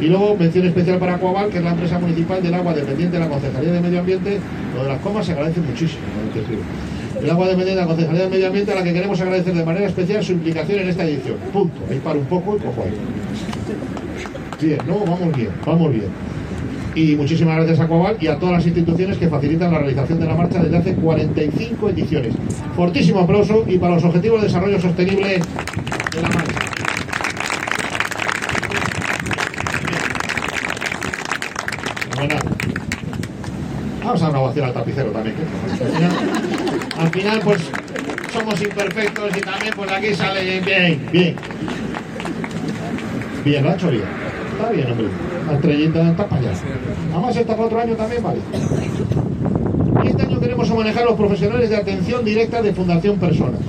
Y 0.00 0.06
luego, 0.06 0.36
mención 0.36 0.66
especial 0.66 0.98
para 0.98 1.14
Aquaval, 1.14 1.50
que 1.50 1.58
es 1.58 1.64
la 1.64 1.70
empresa 1.70 1.98
municipal 1.98 2.42
del 2.42 2.54
agua 2.54 2.74
dependiente 2.74 3.16
de 3.16 3.24
la 3.24 3.28
Concejalía 3.28 3.72
de 3.72 3.80
Medio 3.80 4.00
Ambiente. 4.00 4.38
Lo 4.76 4.82
de 4.82 4.88
las 4.88 5.00
comas 5.00 5.26
se 5.26 5.32
agradece 5.32 5.60
muchísimo. 5.60 6.02
El 7.20 7.30
agua 7.30 7.46
dependiente 7.46 7.80
de 7.80 7.80
la 7.80 7.86
Concejalía 7.86 8.22
de 8.24 8.30
Medio 8.30 8.46
Ambiente, 8.48 8.72
a 8.72 8.74
la 8.76 8.82
que 8.82 8.92
queremos 8.92 9.20
agradecer 9.20 9.54
de 9.54 9.64
manera 9.64 9.86
especial 9.86 10.22
su 10.22 10.32
implicación 10.32 10.80
en 10.80 10.88
esta 10.88 11.04
edición. 11.04 11.36
Punto. 11.52 11.80
Ahí 11.90 12.00
para 12.00 12.18
un 12.18 12.26
poco 12.26 12.56
y 12.56 12.60
cojo 12.60 12.82
ahí. 12.82 12.94
Bien, 14.60 14.78
no, 14.86 14.98
vamos 15.00 15.36
bien, 15.36 15.50
vamos 15.64 15.92
bien. 15.92 16.33
Y 16.94 17.16
muchísimas 17.16 17.56
gracias 17.56 17.80
a 17.80 17.88
Coabal 17.88 18.16
y 18.20 18.28
a 18.28 18.38
todas 18.38 18.56
las 18.56 18.66
instituciones 18.66 19.18
que 19.18 19.28
facilitan 19.28 19.72
la 19.72 19.78
realización 19.78 20.20
de 20.20 20.26
la 20.26 20.34
marcha 20.34 20.62
desde 20.62 20.76
hace 20.76 20.94
45 20.94 21.88
ediciones. 21.88 22.34
Fortísimo 22.76 23.20
aplauso 23.20 23.64
y 23.66 23.78
para 23.78 23.94
los 23.94 24.04
Objetivos 24.04 24.40
de 24.40 24.46
Desarrollo 24.46 24.80
Sostenible 24.80 25.40
de 26.12 26.22
la 26.22 26.28
marcha. 26.28 26.58
Vamos 34.04 34.22
a 34.22 34.28
una 34.28 34.38
ovación 34.38 34.66
al 34.66 34.72
tapicero 34.72 35.10
también. 35.10 35.34
al, 35.72 35.88
final, 35.88 36.12
al 36.98 37.10
final, 37.10 37.40
pues 37.42 37.62
somos 38.32 38.62
imperfectos 38.62 39.36
y 39.36 39.40
también 39.40 39.72
pues 39.74 39.90
aquí 39.90 40.14
sale 40.14 40.60
bien, 40.60 41.08
bien. 41.10 41.36
Bien, 43.44 43.64
lo 43.64 43.70
ha 43.70 43.74
hecho 43.74 43.90
bien. 43.90 44.23
Está 44.54 44.70
bien, 44.70 44.90
hombre. 44.90 45.06
La 45.48 45.54
estrellita 45.54 46.10
está 46.10 46.26
para 46.26 46.40
allá. 46.40 46.52
Además, 47.12 47.36
está 47.36 47.52
para 47.54 47.66
otro 47.66 47.80
año 47.80 47.94
también, 47.94 48.22
vale. 48.22 48.38
Este 50.04 50.22
año 50.22 50.40
queremos 50.40 50.74
manejar 50.74 51.04
los 51.04 51.14
profesionales 51.14 51.70
de 51.70 51.76
atención 51.76 52.24
directa 52.24 52.62
de 52.62 52.72
Fundación 52.72 53.18
Personas, 53.18 53.60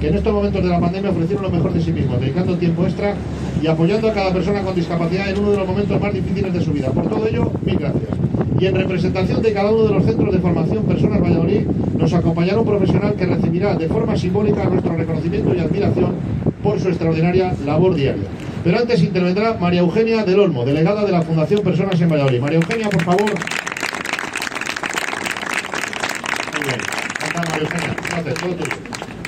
que 0.00 0.08
en 0.08 0.14
estos 0.16 0.32
momentos 0.32 0.62
de 0.62 0.68
la 0.68 0.80
pandemia 0.80 1.10
ofrecieron 1.10 1.44
lo 1.44 1.50
mejor 1.50 1.72
de 1.72 1.80
sí 1.80 1.92
mismos, 1.92 2.20
dedicando 2.20 2.56
tiempo 2.56 2.84
extra 2.84 3.14
y 3.62 3.66
apoyando 3.68 4.08
a 4.08 4.12
cada 4.12 4.32
persona 4.32 4.62
con 4.62 4.74
discapacidad 4.74 5.28
en 5.28 5.38
uno 5.38 5.52
de 5.52 5.58
los 5.58 5.66
momentos 5.66 6.00
más 6.00 6.12
difíciles 6.12 6.52
de 6.52 6.60
su 6.60 6.72
vida. 6.72 6.90
Por 6.90 7.06
todo 7.08 7.26
ello, 7.28 7.52
mil 7.64 7.76
gracias. 7.76 8.10
Y 8.58 8.66
en 8.66 8.74
representación 8.74 9.42
de 9.42 9.52
cada 9.52 9.70
uno 9.70 9.84
de 9.84 9.94
los 9.94 10.04
centros 10.04 10.32
de 10.32 10.40
formación 10.40 10.84
Personas 10.84 11.20
Valladolid, 11.20 11.66
nos 11.98 12.12
acompañará 12.12 12.58
un 12.58 12.66
profesional 12.66 13.14
que 13.14 13.26
recibirá 13.26 13.74
de 13.76 13.88
forma 13.88 14.16
simbólica 14.16 14.64
nuestro 14.64 14.96
reconocimiento 14.96 15.54
y 15.54 15.60
admiración 15.60 16.12
por 16.62 16.80
su 16.80 16.88
extraordinaria 16.88 17.54
labor 17.64 17.94
diaria. 17.94 18.24
Pero 18.64 18.78
antes 18.78 19.02
intervendrá 19.02 19.52
María 19.60 19.80
Eugenia 19.80 20.24
del 20.24 20.40
Olmo, 20.40 20.64
delegada 20.64 21.04
de 21.04 21.12
la 21.12 21.20
Fundación 21.20 21.60
Personas 21.60 22.00
en 22.00 22.08
Valladolid. 22.08 22.40
María 22.40 22.56
Eugenia, 22.56 22.88
por 22.88 23.02
favor. 23.02 23.30
Muy 26.54 26.64
bien. 26.64 26.80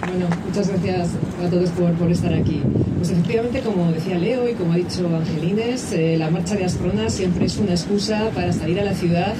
Bueno, 0.09 0.27
muchas 0.47 0.69
gracias 0.69 1.11
a 1.45 1.51
todos 1.51 1.69
por, 1.71 1.93
por, 1.93 2.11
estar 2.11 2.33
aquí. 2.33 2.63
Pues 2.97 3.11
efectivamente, 3.11 3.61
como 3.61 3.93
decía 3.93 4.19
Leo 4.19 4.49
y 4.49 4.55
como 4.55 4.73
ha 4.73 4.77
dicho 4.77 5.07
Angelines, 5.15 5.93
eh, 5.93 6.17
la 6.17 6.31
marcha 6.31 6.55
de 6.55 6.65
Asprona 6.65 7.11
siempre 7.11 7.45
es 7.45 7.59
una 7.59 7.73
excusa 7.73 8.31
para 8.35 8.55
salir 8.55 8.81
a 8.81 8.85
la 8.85 8.95
ciudad, 8.95 9.35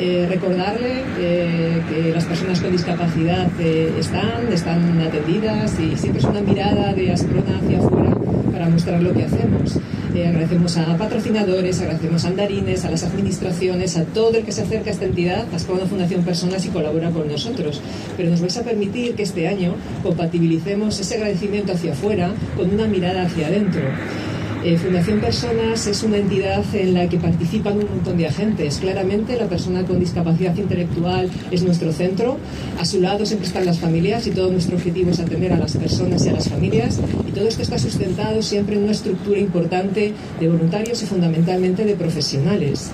eh, 0.00 0.26
recordarle 0.28 1.04
eh, 1.20 1.82
que 1.88 2.10
las 2.12 2.24
personas 2.24 2.60
con 2.60 2.72
discapacidad 2.72 3.48
están, 3.60 4.52
están 4.52 5.00
atendidas 5.00 5.78
y 5.78 5.96
siempre 5.96 6.20
es 6.20 6.24
una 6.26 6.40
mirada 6.40 6.92
de 6.94 7.12
Asprona 7.12 7.60
hacia 7.62 7.78
afuera 7.78 8.25
para 8.56 8.70
mostrar 8.70 9.02
lo 9.02 9.12
que 9.12 9.24
hacemos. 9.24 9.76
Eh, 10.14 10.26
agradecemos 10.26 10.78
a 10.78 10.96
patrocinadores, 10.96 11.78
agradecemos 11.82 12.24
a 12.24 12.28
andarines, 12.28 12.86
a 12.86 12.90
las 12.90 13.04
administraciones, 13.04 13.98
a 13.98 14.04
todo 14.04 14.38
el 14.38 14.44
que 14.46 14.52
se 14.52 14.62
acerca 14.62 14.88
a 14.88 14.92
esta 14.94 15.04
entidad, 15.04 15.44
Asprona 15.54 15.84
Fundación 15.84 16.24
Personas 16.24 16.64
y 16.64 16.70
colabora 16.70 17.10
con 17.10 17.28
nosotros. 17.28 17.82
Pero 18.16 18.30
nos 18.30 18.40
vais 18.40 18.56
a 18.56 18.62
permitir 18.62 19.14
que 19.14 19.24
este 19.24 19.46
año 19.46 19.74
compatibilicemos 20.02 20.98
ese 20.98 21.16
agradecimiento 21.16 21.74
hacia 21.74 21.92
afuera 21.92 22.30
con 22.56 22.70
una 22.70 22.86
mirada 22.86 23.24
hacia 23.24 23.48
adentro. 23.48 23.82
Eh, 24.66 24.76
Fundación 24.78 25.20
Personas 25.20 25.86
es 25.86 26.02
una 26.02 26.16
entidad 26.16 26.64
en 26.74 26.92
la 26.92 27.08
que 27.08 27.18
participan 27.18 27.78
un 27.78 27.88
montón 27.88 28.16
de 28.16 28.26
agentes. 28.26 28.78
Claramente 28.78 29.36
la 29.36 29.46
persona 29.46 29.84
con 29.84 30.00
discapacidad 30.00 30.56
intelectual 30.56 31.30
es 31.52 31.62
nuestro 31.62 31.92
centro. 31.92 32.36
A 32.76 32.84
su 32.84 33.00
lado 33.00 33.24
siempre 33.26 33.46
están 33.46 33.64
las 33.64 33.78
familias 33.78 34.26
y 34.26 34.32
todo 34.32 34.50
nuestro 34.50 34.74
objetivo 34.74 35.12
es 35.12 35.20
atender 35.20 35.52
a 35.52 35.56
las 35.56 35.76
personas 35.76 36.26
y 36.26 36.30
a 36.30 36.32
las 36.32 36.48
familias. 36.48 36.98
Y 37.28 37.30
todo 37.30 37.46
esto 37.46 37.62
está 37.62 37.78
sustentado 37.78 38.42
siempre 38.42 38.74
en 38.74 38.82
una 38.82 38.90
estructura 38.90 39.38
importante 39.38 40.12
de 40.40 40.48
voluntarios 40.48 41.00
y 41.00 41.06
fundamentalmente 41.06 41.84
de 41.84 41.94
profesionales. 41.94 42.90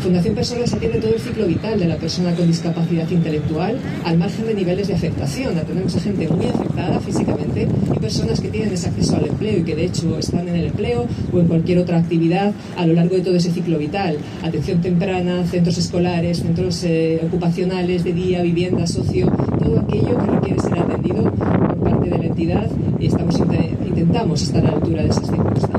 Fundación 0.00 0.34
Personas 0.34 0.72
atiende 0.72 0.98
todo 0.98 1.12
el 1.12 1.20
ciclo 1.20 1.46
vital 1.46 1.78
de 1.78 1.86
la 1.86 1.96
persona 1.96 2.34
con 2.34 2.46
discapacidad 2.46 3.08
intelectual 3.10 3.78
al 4.02 4.16
margen 4.16 4.46
de 4.46 4.54
niveles 4.54 4.88
de 4.88 4.94
afectación. 4.94 5.58
Atendemos 5.58 5.94
a 5.94 6.00
gente 6.00 6.26
muy 6.26 6.46
afectada 6.46 6.98
físicamente 7.00 7.68
y 7.94 7.98
personas 7.98 8.40
que 8.40 8.48
tienen 8.48 8.72
ese 8.72 8.88
acceso 8.88 9.16
al 9.16 9.26
empleo 9.26 9.58
y 9.58 9.62
que 9.62 9.76
de 9.76 9.84
hecho 9.84 10.18
están 10.18 10.48
en 10.48 10.56
el 10.56 10.66
empleo 10.68 11.06
o 11.30 11.38
en 11.38 11.48
cualquier 11.48 11.78
otra 11.78 11.98
actividad 11.98 12.54
a 12.78 12.86
lo 12.86 12.94
largo 12.94 13.16
de 13.16 13.20
todo 13.20 13.36
ese 13.36 13.50
ciclo 13.52 13.76
vital. 13.76 14.16
Atención 14.42 14.80
temprana, 14.80 15.44
centros 15.46 15.76
escolares, 15.76 16.38
centros 16.38 16.82
eh, 16.84 17.20
ocupacionales 17.22 18.02
de 18.02 18.14
día, 18.14 18.40
vivienda, 18.40 18.86
socio, 18.86 19.30
todo 19.58 19.80
aquello 19.80 20.18
que 20.18 20.30
requiere 20.30 20.60
ser 20.60 20.78
atendido 20.78 21.24
por 21.24 21.78
parte 21.78 22.08
de 22.08 22.18
la 22.18 22.24
entidad 22.24 22.70
y 22.98 23.06
estamos, 23.06 23.38
intentamos 23.86 24.42
estar 24.42 24.64
a 24.64 24.70
la 24.70 24.76
altura 24.76 25.02
de 25.02 25.08
esas 25.10 25.26
circunstancias. 25.26 25.69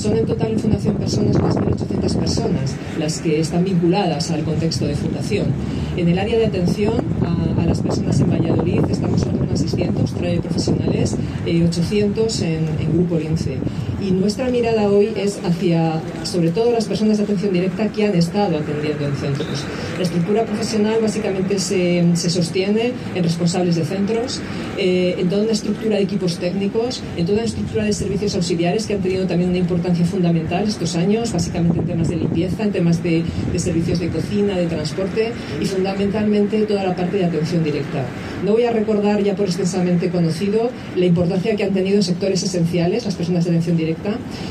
Son 0.00 0.16
en 0.16 0.24
total 0.24 0.52
en 0.52 0.58
Fundación 0.58 0.96
Personas 0.96 1.38
más 1.42 1.54
de 1.54 1.60
1.800 1.60 2.16
personas 2.16 2.74
las 2.98 3.20
que 3.20 3.38
están 3.38 3.64
vinculadas 3.64 4.30
al 4.30 4.44
contexto 4.44 4.86
de 4.86 4.94
fundación. 4.94 5.48
En 5.94 6.08
el 6.08 6.18
área 6.18 6.38
de 6.38 6.46
atención 6.46 6.94
a, 7.22 7.60
a 7.60 7.66
las 7.66 7.82
personas 7.82 8.18
en 8.18 8.30
Valladolid 8.30 8.80
estamos 8.88 9.22
en 9.24 9.32
torno 9.32 9.52
a 9.52 9.56
600 9.58 10.10
profesionales, 10.40 11.16
eh, 11.44 11.64
800 11.66 12.42
en, 12.42 12.66
Grupo 12.94 13.18
Lince. 13.18 13.58
Y 14.00 14.12
nuestra 14.12 14.48
mirada 14.48 14.88
hoy 14.88 15.10
es 15.14 15.38
hacia, 15.44 16.00
sobre 16.24 16.50
todo, 16.50 16.72
las 16.72 16.86
personas 16.86 17.18
de 17.18 17.24
atención 17.24 17.52
directa 17.52 17.88
que 17.88 18.06
han 18.06 18.14
estado 18.14 18.56
atendiendo 18.56 19.06
en 19.06 19.14
centros. 19.14 19.64
La 19.98 20.04
estructura 20.04 20.44
profesional 20.44 20.98
básicamente 21.02 21.58
se, 21.58 22.02
se 22.14 22.30
sostiene 22.30 22.92
en 23.14 23.22
responsables 23.22 23.76
de 23.76 23.84
centros, 23.84 24.40
eh, 24.78 25.16
en 25.18 25.28
toda 25.28 25.42
una 25.42 25.52
estructura 25.52 25.96
de 25.96 26.02
equipos 26.02 26.38
técnicos, 26.38 27.02
en 27.18 27.26
toda 27.26 27.38
una 27.38 27.46
estructura 27.46 27.84
de 27.84 27.92
servicios 27.92 28.34
auxiliares 28.34 28.86
que 28.86 28.94
han 28.94 29.02
tenido 29.02 29.26
también 29.26 29.50
una 29.50 29.58
importancia 29.58 30.06
fundamental 30.06 30.66
estos 30.66 30.96
años, 30.96 31.32
básicamente 31.32 31.80
en 31.80 31.86
temas 31.86 32.08
de 32.08 32.16
limpieza, 32.16 32.62
en 32.62 32.72
temas 32.72 33.02
de, 33.02 33.22
de 33.52 33.58
servicios 33.58 33.98
de 33.98 34.08
cocina, 34.08 34.56
de 34.56 34.66
transporte 34.66 35.32
y 35.60 35.66
fundamentalmente 35.66 36.62
toda 36.62 36.84
la 36.84 36.96
parte 36.96 37.18
de 37.18 37.26
atención 37.26 37.62
directa. 37.62 38.04
No 38.46 38.52
voy 38.52 38.64
a 38.64 38.72
recordar 38.72 39.22
ya 39.22 39.36
por 39.36 39.46
extensamente 39.46 40.08
conocido 40.08 40.70
la 40.96 41.04
importancia 41.04 41.54
que 41.54 41.64
han 41.64 41.74
tenido 41.74 41.96
en 41.96 42.02
sectores 42.02 42.42
esenciales 42.42 43.04
las 43.04 43.14
personas 43.14 43.44
de 43.44 43.50
atención 43.50 43.76
directa, 43.76 43.89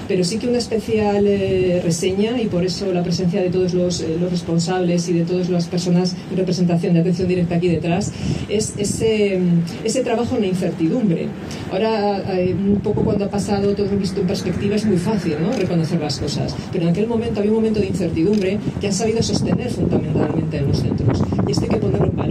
pero 0.07 0.23
sí 0.23 0.37
que 0.37 0.47
una 0.47 0.57
especial 0.57 1.25
eh, 1.27 1.81
reseña 1.83 2.39
y 2.41 2.47
por 2.47 2.65
eso 2.65 2.91
la 2.91 3.03
presencia 3.03 3.41
de 3.41 3.49
todos 3.49 3.73
los, 3.73 4.01
eh, 4.01 4.17
los, 4.19 4.31
responsables 4.31 5.07
y 5.09 5.13
de 5.13 5.25
todas 5.25 5.49
las 5.49 5.67
personas 5.67 6.15
en 6.31 6.37
representación 6.37 6.93
de 6.93 7.01
atención 7.01 7.27
directa 7.27 7.55
aquí 7.55 7.67
detrás 7.67 8.11
es 8.47 8.73
ese, 8.77 9.39
ese 9.83 10.03
trabajo 10.03 10.35
en 10.35 10.41
la 10.41 10.47
incertidumbre. 10.47 11.27
Ahora, 11.71 12.39
eh, 12.39 12.53
un 12.53 12.79
poco 12.81 13.03
cuando 13.03 13.25
ha 13.25 13.29
pasado 13.29 13.73
todo 13.75 13.87
visto 13.97 14.21
en 14.21 14.27
perspectiva 14.27 14.75
es 14.75 14.85
muy 14.85 14.97
fácil 14.97 15.35
¿no? 15.41 15.51
reconocer 15.51 15.99
las 15.99 16.19
cosas, 16.19 16.55
pero 16.71 16.85
en 16.85 16.91
aquel 16.91 17.07
momento 17.07 17.39
había 17.39 17.51
un 17.51 17.57
momento 17.57 17.79
de 17.79 17.87
incertidumbre 17.87 18.59
que 18.79 18.87
han 18.87 18.93
sabido 18.93 19.21
sostener 19.21 19.69
fundamentalmente 19.71 20.57
en 20.57 20.67
los 20.67 20.79
centros 20.79 21.21
y 21.47 21.51
esto 21.51 21.63
hay 21.63 21.69
que 21.69 21.77
ponerlo 21.77 22.07
en 22.07 22.15
valor. 22.15 22.28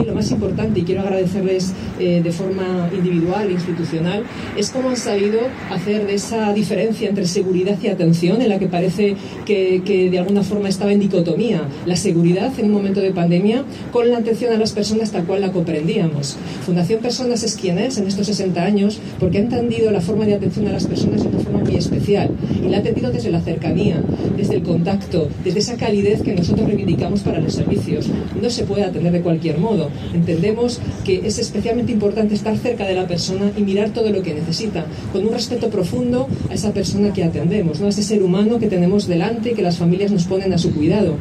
Mí 0.00 0.06
lo 0.06 0.14
más 0.14 0.30
importante, 0.30 0.80
y 0.80 0.82
quiero 0.82 1.02
agradecerles 1.02 1.72
eh, 1.98 2.20
de 2.22 2.32
forma 2.32 2.88
individual 2.94 3.50
institucional, 3.50 4.24
es 4.56 4.70
cómo 4.70 4.88
han 4.88 4.96
sabido 4.96 5.40
hacer 5.70 6.06
de 6.06 6.14
esa 6.14 6.52
diferencia 6.52 7.08
entre 7.08 7.26
seguridad 7.26 7.76
y 7.82 7.88
atención, 7.88 8.40
en 8.40 8.48
la 8.48 8.58
que 8.58 8.66
parece 8.66 9.16
que, 9.44 9.82
que, 9.84 10.10
de 10.10 10.18
alguna 10.18 10.42
forma 10.42 10.68
estaba 10.68 10.92
en 10.92 11.00
dicotomía, 11.00 11.62
la 11.84 11.96
seguridad 11.96 12.52
en 12.58 12.66
un 12.66 12.72
momento 12.72 13.00
de 13.00 13.10
pandemia 13.10 13.64
con 13.92 14.10
la 14.10 14.18
atención 14.18 14.52
a 14.54 14.56
las 14.56 14.72
personas 14.72 15.10
tal 15.12 15.24
cual 15.24 15.42
la 15.42 15.52
comprendíamos. 15.52 16.36
Fundación 16.64 17.00
Personas 17.00 17.42
es 17.42 17.56
quien 17.56 17.78
es 17.78 17.98
en 17.98 18.06
estos 18.06 18.26
60 18.26 18.62
años 18.62 18.98
porque 19.18 19.38
ha 19.38 19.40
entendido 19.42 19.90
la 19.90 20.00
forma 20.00 20.24
de 20.24 20.34
atención 20.34 20.66
a 20.68 20.72
las 20.72 20.86
personas 20.86 21.22
de 21.22 21.28
una 21.28 21.38
forma 21.40 21.59
especial 21.76 22.30
y 22.64 22.68
la 22.68 22.78
ha 22.78 22.80
atendido 22.80 23.10
desde 23.10 23.30
la 23.30 23.40
cercanía, 23.40 24.02
desde 24.36 24.56
el 24.56 24.62
contacto, 24.62 25.28
desde 25.44 25.60
esa 25.60 25.76
calidez 25.76 26.22
que 26.22 26.34
nosotros 26.34 26.66
reivindicamos 26.66 27.20
para 27.20 27.40
los 27.40 27.54
servicios. 27.54 28.06
No 28.40 28.50
se 28.50 28.64
puede 28.64 28.84
atender 28.84 29.12
de 29.12 29.20
cualquier 29.20 29.58
modo. 29.58 29.90
Entendemos 30.14 30.80
que 31.04 31.26
es 31.26 31.38
especialmente 31.38 31.92
importante 31.92 32.34
estar 32.34 32.56
cerca 32.56 32.86
de 32.86 32.94
la 32.94 33.06
persona 33.06 33.52
y 33.56 33.62
mirar 33.62 33.90
todo 33.90 34.10
lo 34.10 34.22
que 34.22 34.34
necesita, 34.34 34.84
con 35.12 35.26
un 35.26 35.32
respeto 35.32 35.68
profundo 35.70 36.28
a 36.50 36.54
esa 36.54 36.72
persona 36.72 37.12
que 37.12 37.24
atendemos, 37.24 37.80
¿no? 37.80 37.86
a 37.86 37.90
ese 37.90 38.02
ser 38.02 38.22
humano 38.22 38.58
que 38.58 38.66
tenemos 38.66 39.06
delante 39.06 39.50
y 39.50 39.54
que 39.54 39.62
las 39.62 39.78
familias 39.78 40.10
nos 40.10 40.24
ponen 40.24 40.52
a 40.52 40.58
su 40.58 40.72
cuidado. 40.74 41.16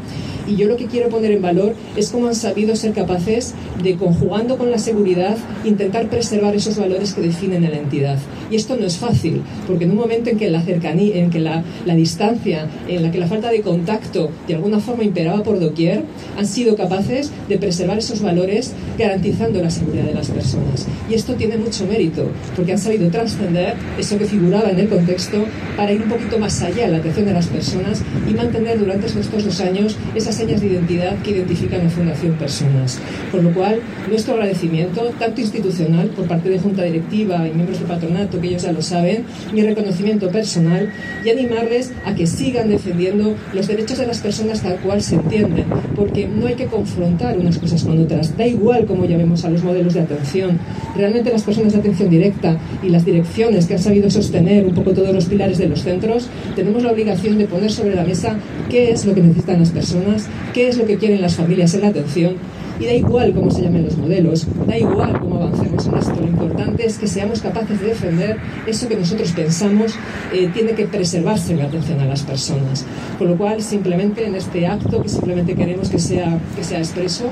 Y 0.48 0.56
yo 0.56 0.68
lo 0.68 0.78
que 0.78 0.88
quiero 0.88 1.10
poner 1.10 1.32
en 1.32 1.44
valor 1.44 1.76
es 1.96 2.10
cómo 2.10 2.28
han 2.28 2.34
sabido 2.34 2.76
ser 2.76 2.94
capaces 2.94 3.54
de, 3.84 3.96
conjugando 3.96 4.58
con 4.58 4.72
la 4.72 4.80
seguridad, 4.80 5.38
intentar 5.64 6.10
preservar 6.10 6.56
esos 6.56 6.78
valores 6.78 7.14
que 7.14 7.22
definen 7.22 7.66
a 7.66 7.70
la 7.70 7.78
entidad. 7.78 8.18
Y 8.50 8.56
esto 8.56 8.76
no 8.76 8.88
es 8.88 8.98
fácil, 8.98 9.42
porque 9.68 9.84
en 9.84 9.92
un 9.92 9.98
momento 9.98 10.32
en 10.32 10.38
que 10.39 10.49
la 10.49 10.62
cercanía, 10.62 11.17
en 11.17 11.30
que 11.30 11.39
la, 11.39 11.63
la 11.86 11.95
distancia, 11.95 12.67
en 12.88 13.04
la 13.04 13.12
que 13.12 13.19
la 13.19 13.28
falta 13.28 13.52
de 13.52 13.62
contacto 13.62 14.32
de 14.47 14.56
alguna 14.56 14.80
forma 14.80 15.04
imperaba 15.04 15.43
por 15.43 15.60
doquier, 15.60 16.04
han 16.38 16.45
sido 16.45 16.75
capaces 16.75 17.32
de 17.47 17.58
preservar 17.58 17.97
esos 17.97 18.21
valores 18.21 18.73
garantizando 18.97 19.62
la 19.62 19.69
seguridad 19.69 20.06
de 20.06 20.13
las 20.13 20.30
personas. 20.30 20.88
Y 21.10 21.13
esto 21.13 21.34
tiene 21.36 21.58
mucho 21.58 21.86
mérito, 21.86 22.30
porque 22.56 22.71
han 22.71 22.80
sabido 22.80 23.10
trascender 23.10 23.75
eso 23.97 24.17
que 24.17 24.25
figuraba 24.25 24.71
en 24.71 24.80
el 24.80 24.89
contexto 24.89 25.45
para 25.75 25.91
ir 25.91 26.02
un 26.02 26.10
poquito 26.10 26.39
más 26.39 26.62
allá 26.62 26.86
en 26.86 26.93
la 26.93 26.97
atención 26.97 27.25
de 27.25 27.34
las 27.34 27.47
personas 27.47 28.02
y 28.30 28.34
mantener 28.34 28.80
durante 28.80 29.08
estos 29.08 29.43
dos 29.43 29.60
años 29.62 29.97
esas 30.15 30.36
señas 30.36 30.62
de 30.62 30.67
identidad 30.67 31.17
que 31.21 31.32
identifican 31.32 31.86
a 31.86 31.89
Fundación 31.89 32.34
Personas. 32.34 32.99
Con 33.32 33.43
lo 33.43 33.54
cual, 33.54 33.80
nuestro 34.10 34.36
agradecimiento, 34.36 35.12
tanto 35.19 35.41
institucional 35.41 36.08
por 36.10 36.25
parte 36.25 36.49
de 36.49 36.60
Junta 36.60 36.84
Directiva 36.84 37.47
y 37.47 37.54
miembros 37.54 37.80
del 37.80 37.88
patronato, 37.88 38.39
que 38.39 38.47
ellos 38.47 38.63
ya 38.63 38.71
lo 38.71 38.82
saben, 38.82 39.25
mi 39.54 39.62
reconocimiento 39.62 40.29
personal 40.32 40.92
y 41.24 41.30
animarles 41.30 41.92
a 42.06 42.15
que 42.15 42.28
sigan 42.28 42.70
defendiendo 42.70 43.36
los 43.54 43.68
derechos 43.68 43.98
de 43.98 44.08
las 44.08 44.20
personas 44.20 44.62
tal 44.62 44.78
cual 44.78 45.02
se 45.02 45.15
entienden, 45.15 45.65
porque 45.96 46.28
no 46.28 46.48
hay 46.48 46.56
que 46.56 46.65
confrontar 46.65 47.38
unas 47.38 47.58
cosas 47.58 47.84
con 47.84 48.00
otras. 48.00 48.38
Da 48.38 48.46
igual 48.46 48.86
cómo 48.86 49.06
llamemos 49.06 49.46
a 49.46 49.50
los 49.50 49.63
modelos 49.63 49.94
de 49.94 50.02
atención. 50.02 50.60
Realmente 50.96 51.32
las 51.32 51.44
personas 51.44 51.74
de 51.74 51.80
atención 51.80 52.10
directa 52.10 52.58
y 52.84 52.89
las 52.89 53.06
direcciones 53.06 53.65
que 53.65 53.76
han 53.76 53.82
sabido 53.82 54.10
sostener 54.10 54.65
un 54.65 54.74
poco 54.74 54.94
todos 54.94 55.13
los 55.13 55.26
pilares 55.26 55.58
de 55.58 55.68
los 55.68 55.84
centros, 55.84 56.28
tenemos 56.56 56.84
la 56.84 56.92
obligación 56.92 57.38
de 57.38 57.46
poner 57.46 57.72
sobre 57.72 57.96
la 57.96 58.04
mesa 58.04 58.38
qué 58.70 58.92
es 58.92 59.06
lo 59.06 59.13
que 59.13 59.22
necesitan 59.22 59.60
las 59.60 59.72
personas, 59.72 60.28
qué 60.54 60.68
es 60.68 60.78
lo 60.78 60.86
que 60.86 60.98
quieren 60.98 61.22
las 61.22 61.36
familias 61.36 61.74
en 61.74 61.82
la 61.82 61.88
atención 61.88 62.36
y 62.80 62.86
da 62.86 62.94
igual 62.94 63.34
cómo 63.34 63.52
se 63.52 63.62
llamen 63.62 63.84
los 63.84 63.98
modelos, 63.98 64.48
da 64.65 64.78
igual 64.78 65.20
cómo 65.20 65.36
avancemos 65.36 65.86
en 65.86 65.98
esto, 65.98 66.15
lo 66.20 66.28
importante 66.28 66.86
es 66.86 66.98
que 66.98 67.08
seamos 67.08 67.42
capaces 67.42 67.80
de 67.82 67.88
defender 67.88 68.38
eso 68.65 68.88
que 68.88 68.96
nosotros 68.96 69.32
pensamos 69.34 69.96
eh, 70.34 70.50
tiene 70.54 70.72
que 70.72 70.86
preservarse 70.86 71.52
en 71.52 71.60
la 71.60 71.65
atención 71.65 72.00
a 72.00 72.06
las 72.06 72.24
personas. 72.24 72.86
Con 73.18 73.28
lo 73.28 73.38
cual, 73.38 73.62
simplemente 73.62 74.26
en 74.26 74.36
este 74.36 74.65
acto, 74.65 75.02
que 75.02 75.10
simplemente 75.10 75.56
queremos 75.56 75.89
que 75.89 76.00
sea, 76.00 76.39
que 76.56 76.63
sea 76.63 76.80
expreso, 76.80 77.26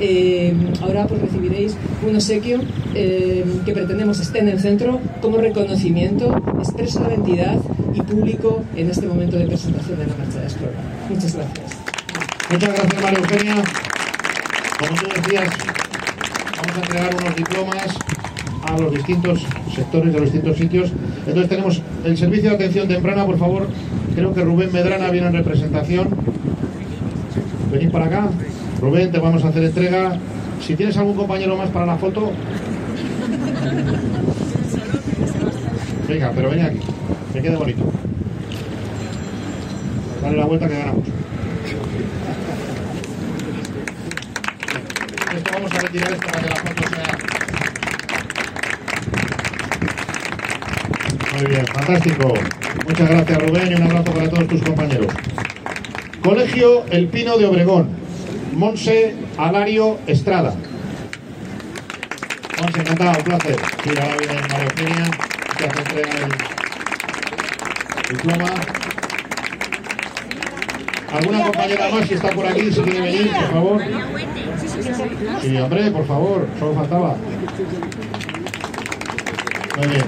eh, 0.00 0.54
ahora 0.80 1.06
pues 1.06 1.20
recibiréis 1.22 1.76
un 2.06 2.14
obsequio 2.14 2.60
eh, 2.94 3.44
que 3.64 3.72
pretendemos 3.72 4.20
esté 4.20 4.40
en 4.40 4.48
el 4.48 4.60
centro 4.60 5.00
como 5.20 5.38
reconocimiento 5.38 6.34
expreso 6.58 7.00
de 7.00 7.08
la 7.08 7.14
entidad 7.14 7.56
y 7.94 8.02
público 8.02 8.62
en 8.76 8.90
este 8.90 9.06
momento 9.06 9.36
de 9.36 9.46
presentación 9.46 9.98
de 9.98 10.06
la 10.06 10.14
marcha 10.16 10.40
de 10.40 10.46
Explora. 10.46 10.72
Muchas 11.08 11.34
gracias. 11.34 11.76
Muchas 12.50 12.74
gracias, 12.74 13.02
María 13.02 13.18
Eugenia. 13.18 13.89
Como 14.80 14.94
tú 14.98 15.08
decías, 15.14 15.50
vamos 16.56 16.76
a 16.76 16.80
entregar 16.80 17.14
unos 17.14 17.36
diplomas 17.36 17.86
a 18.62 18.78
los 18.78 18.94
distintos 18.94 19.46
sectores 19.74 20.10
de 20.10 20.20
los 20.20 20.32
distintos 20.32 20.56
sitios. 20.56 20.92
Entonces 21.26 21.48
tenemos 21.50 21.82
el 22.02 22.16
servicio 22.16 22.48
de 22.48 22.56
atención 22.56 22.88
temprana, 22.88 23.26
por 23.26 23.38
favor. 23.38 23.68
Creo 24.14 24.32
que 24.32 24.42
Rubén 24.42 24.72
Medrana 24.72 25.10
viene 25.10 25.26
en 25.26 25.34
representación. 25.34 26.08
Venid 27.70 27.90
para 27.90 28.06
acá. 28.06 28.28
Rubén, 28.80 29.12
te 29.12 29.18
vamos 29.18 29.44
a 29.44 29.48
hacer 29.48 29.64
entrega. 29.64 30.18
Si 30.66 30.74
tienes 30.76 30.96
algún 30.96 31.14
compañero 31.14 31.58
más 31.58 31.68
para 31.68 31.84
la 31.84 31.96
foto. 31.96 32.32
Venga, 36.08 36.32
pero 36.34 36.50
ven 36.50 36.60
aquí. 36.62 36.80
Que 37.34 37.42
quede 37.42 37.56
bonito. 37.56 37.82
Dale 40.22 40.36
la 40.38 40.46
vuelta 40.46 40.68
que 40.68 40.78
ganamos. 40.78 41.19
Muy 51.32 51.46
bien, 51.46 51.66
fantástico. 51.66 52.32
Muchas 52.86 53.10
gracias 53.10 53.42
Rubén 53.42 53.72
y 53.72 53.74
un 53.74 53.82
abrazo 53.82 54.12
para 54.12 54.30
todos 54.30 54.46
tus 54.46 54.62
compañeros. 54.62 55.12
Colegio 56.22 56.84
El 56.90 57.08
Pino 57.08 57.36
de 57.38 57.46
Obregón. 57.46 57.88
Monse 58.54 59.16
Alario 59.36 59.98
Estrada. 60.06 60.54
Monse, 62.60 62.80
encantado, 62.80 63.18
un 63.18 63.24
placer. 63.24 63.56
Sí, 63.82 63.90
ahora 63.90 64.16
viene 64.16 64.34
María 64.34 64.64
Eugenia, 64.64 65.10
que 65.58 65.64
hace 65.64 65.78
entrega 65.80 66.10
el 68.08 68.16
diploma. 68.16 68.79
¿Alguna 71.12 71.42
compañera 71.42 71.88
más 71.90 72.08
que 72.08 72.14
está 72.14 72.30
por 72.30 72.46
aquí, 72.46 72.72
si 72.72 72.80
quiere 72.82 73.00
venir, 73.00 73.30
por 73.32 73.52
favor? 73.52 73.82
Sí, 75.42 75.56
hombre, 75.56 75.90
por 75.90 76.06
favor, 76.06 76.46
solo 76.58 76.74
faltaba. 76.74 77.16
Muy 79.76 79.86
bien. 79.88 80.04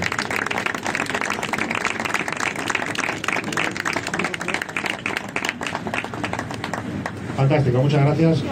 Fantástico, 7.37 7.83
muchas 7.83 8.05
gracias. 8.05 8.43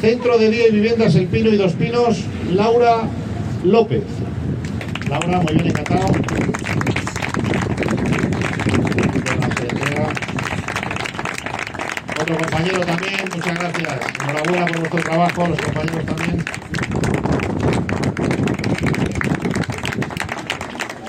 Centro 0.00 0.38
de 0.38 0.50
Día 0.50 0.68
y 0.68 0.72
Viviendas 0.72 1.16
El 1.16 1.26
Pino 1.26 1.50
y 1.50 1.56
Dos 1.56 1.72
Pinos, 1.72 2.24
Laura 2.52 3.02
López. 3.64 4.04
Laura, 5.08 5.40
muy 5.40 5.54
bien, 5.54 5.66
encantado. 5.68 6.06
Otro 12.58 12.72
compañero 12.72 12.86
también, 12.86 13.20
muchas 13.36 13.58
gracias. 13.58 14.00
Enhorabuena 14.20 14.66
por 14.66 14.78
vuestro 14.80 15.00
trabajo, 15.02 15.46
los 15.46 15.60
compañeros 15.60 16.06
también. 16.06 16.44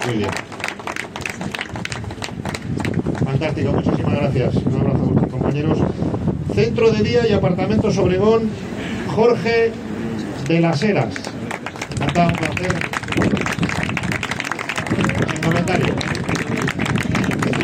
Muy 0.06 0.18
bien. 0.18 0.30
Fantástico, 3.26 3.72
muchísimas 3.72 4.14
gracias. 4.14 4.56
Un 4.58 4.80
abrazo 4.80 4.98
a 4.98 5.06
vuestros 5.06 5.32
compañeros. 5.32 5.80
Centro 6.54 6.92
de 6.92 7.04
Día 7.04 7.28
y 7.28 7.34
Apartamentos 7.34 7.98
Obregón, 7.98 8.50
Jorge 9.08 9.72
de 10.48 10.60
las 10.60 10.84
Heras. 10.84 11.16
Un 12.00 12.08
placer. 12.08 12.76
Sin 15.32 15.42
comentario. 15.42 15.96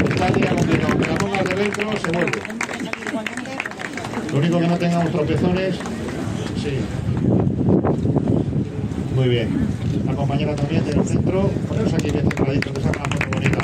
Está 0.09 0.27
el 0.27 0.33
día 0.33 0.55
complicado. 0.55 0.91
Aunque 0.91 1.07
la 1.07 1.15
pongas 1.15 1.43
de 1.43 1.55
dentro, 1.55 1.97
se 1.97 2.11
vuelve. 2.11 2.55
Lo 4.35 4.41
tengamos 4.95 5.11
tropezones. 5.11 5.75
Sí. 6.61 6.79
Muy 9.15 9.27
bien. 9.27 9.49
La 10.05 10.13
compañera 10.13 10.55
también 10.55 10.85
del 10.85 11.03
centro. 11.03 11.49
Poneros 11.67 11.93
aquí 11.93 12.11
bien 12.11 12.29
centraditos, 12.29 12.73
que 12.73 12.81
salga 12.81 13.03
una 13.03 13.27
bonita. 13.27 13.57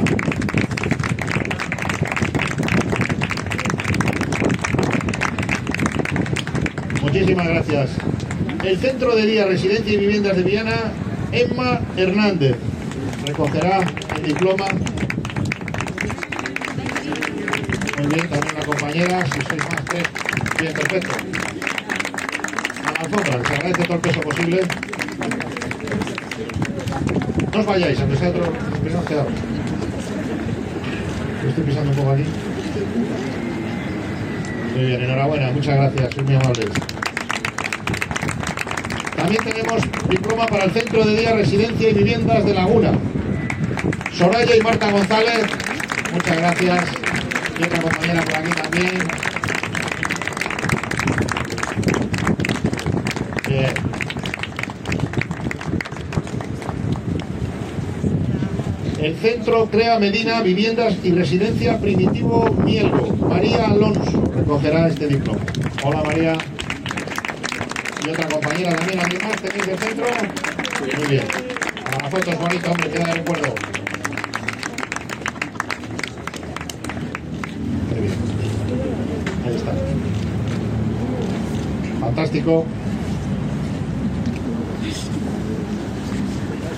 Muchísimas 7.02 7.48
gracias. 7.48 7.90
El 8.64 8.78
Centro 8.78 9.16
de 9.16 9.26
Día, 9.26 9.46
Residencia 9.46 9.94
y 9.94 9.98
Viviendas 9.98 10.36
de 10.36 10.44
Viana, 10.44 10.76
Emma 11.32 11.80
Hernández. 11.96 12.58
Recogerá 13.26 13.80
el 14.18 14.24
diploma. 14.24 14.66
Muy 17.98 18.08
bien, 18.08 18.30
también 18.30 18.56
la 18.56 18.66
compañera, 18.66 19.26
si 19.26 19.42
sois 19.42 19.64
más 19.64 19.86
tres. 19.86 20.21
Bien, 20.62 20.74
perfecto. 20.74 21.16
A 22.86 22.92
la 22.92 23.00
alfombra, 23.00 23.48
se 23.48 23.54
agradece 23.54 23.84
todo 23.84 23.96
el 23.96 24.02
peso 24.02 24.22
posible. 24.22 24.62
No 27.52 27.60
os 27.60 27.66
vayáis, 27.66 28.00
aunque 28.00 28.18
sea 28.18 28.30
otro, 28.30 28.54
primero 28.80 29.04
estoy 31.48 31.64
pisando 31.64 31.90
un 31.90 31.98
poco 31.98 32.12
aquí. 32.12 32.24
Muy 34.76 34.86
bien, 34.86 35.02
enhorabuena, 35.02 35.52
muchas 35.52 35.76
gracias, 35.76 36.14
sois 36.14 36.28
muy 36.28 36.36
amables. 36.36 36.70
También 39.18 39.44
tenemos 39.44 39.82
diploma 40.10 40.46
para 40.46 40.66
el 40.66 40.72
Centro 40.72 41.04
de 41.04 41.16
Día, 41.18 41.34
Residencia 41.34 41.90
y 41.90 41.94
Viviendas 41.94 42.46
de 42.46 42.54
Laguna. 42.54 42.92
Soraya 44.14 44.56
y 44.56 44.62
Marta 44.62 44.92
González, 44.92 45.46
muchas 46.14 46.38
gracias. 46.38 46.86
Y 47.60 47.64
otra 47.64 47.82
compañera 47.82 48.22
por 48.22 48.36
aquí 48.36 48.52
también. 48.52 49.08
Bien. 53.48 53.74
El 59.00 59.11
Centro 59.22 59.68
Crea 59.70 60.00
Medina, 60.00 60.42
Viviendas 60.42 60.96
y 61.04 61.12
Residencia 61.12 61.78
Primitivo 61.78 62.50
Mielgo. 62.66 63.16
María 63.18 63.68
Alonso 63.68 64.24
recogerá 64.36 64.88
este 64.88 65.08
diploma. 65.08 65.42
Hola 65.84 66.02
María. 66.04 66.36
Y 68.04 68.10
otra 68.10 68.28
compañera 68.28 68.76
también, 68.76 69.00
¿alguien 69.00 69.22
más 69.22 69.36
tenéis 69.36 69.68
del 69.68 69.78
centro? 69.78 70.06
Muy 70.98 71.08
bien. 71.08 71.24
A 71.86 72.02
la 72.02 72.10
foto 72.10 72.32
es 72.32 72.40
bonita, 72.40 72.72
hombre, 72.72 72.90
queda 72.90 73.04
de 73.06 73.14
recuerdo. 73.14 73.54
Muy 77.92 78.00
bien. 78.00 78.14
Ahí 79.46 79.56
está. 79.56 79.72
Fantástico. 82.00 82.66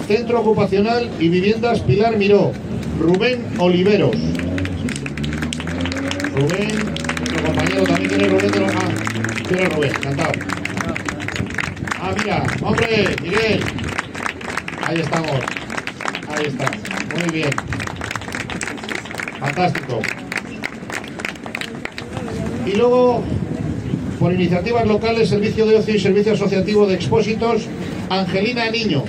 Centro 0.07 0.41
Ocupacional 0.41 1.09
y 1.19 1.29
Viviendas 1.29 1.79
Pilar 1.81 2.17
Miró. 2.17 2.51
Rubén 2.99 3.45
Oliveros. 3.57 4.15
Rubén, 6.35 6.67
nuestro 7.17 7.43
compañero 7.43 7.83
también 7.83 8.09
tiene 8.09 8.27
Rubén 8.27 8.51
de 8.51 8.59
los... 8.59 8.71
Ah, 8.75 8.89
tiene 9.47 9.69
Rubén, 9.69 9.91
encantado. 9.95 10.31
Ah, 11.99 12.13
mira, 12.17 12.43
hombre, 12.61 13.15
Miguel. 13.21 13.63
Ahí 14.85 14.99
estamos. 14.99 15.39
Ahí 16.27 16.45
está. 16.47 16.71
Muy 17.17 17.31
bien. 17.31 17.49
Fantástico. 19.39 20.01
Y 22.65 22.71
luego, 22.75 23.23
por 24.19 24.33
iniciativas 24.33 24.85
locales, 24.87 25.29
Servicio 25.29 25.65
de 25.65 25.77
Ocio 25.77 25.95
y 25.95 25.99
Servicio 25.99 26.33
Asociativo 26.33 26.87
de 26.87 26.95
Expósitos, 26.95 27.63
Angelina 28.09 28.69
Niño. 28.69 29.03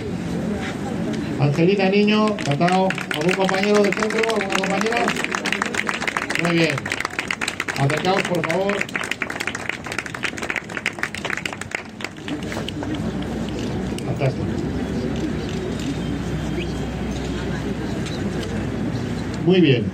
Angelina 1.44 1.90
Niño, 1.90 2.26
encantado. 2.38 2.88
¿Algún 3.14 3.34
compañero 3.34 3.82
del 3.82 3.92
centro? 3.92 4.22
¿Alguna 4.34 4.56
compañera? 4.56 5.04
Muy 6.42 6.56
bien. 6.56 6.74
Acercaos, 7.78 8.22
por 8.22 8.50
favor. 8.50 8.76
Fantástico. 14.06 14.44
Muy 19.44 19.60
bien. 19.60 19.84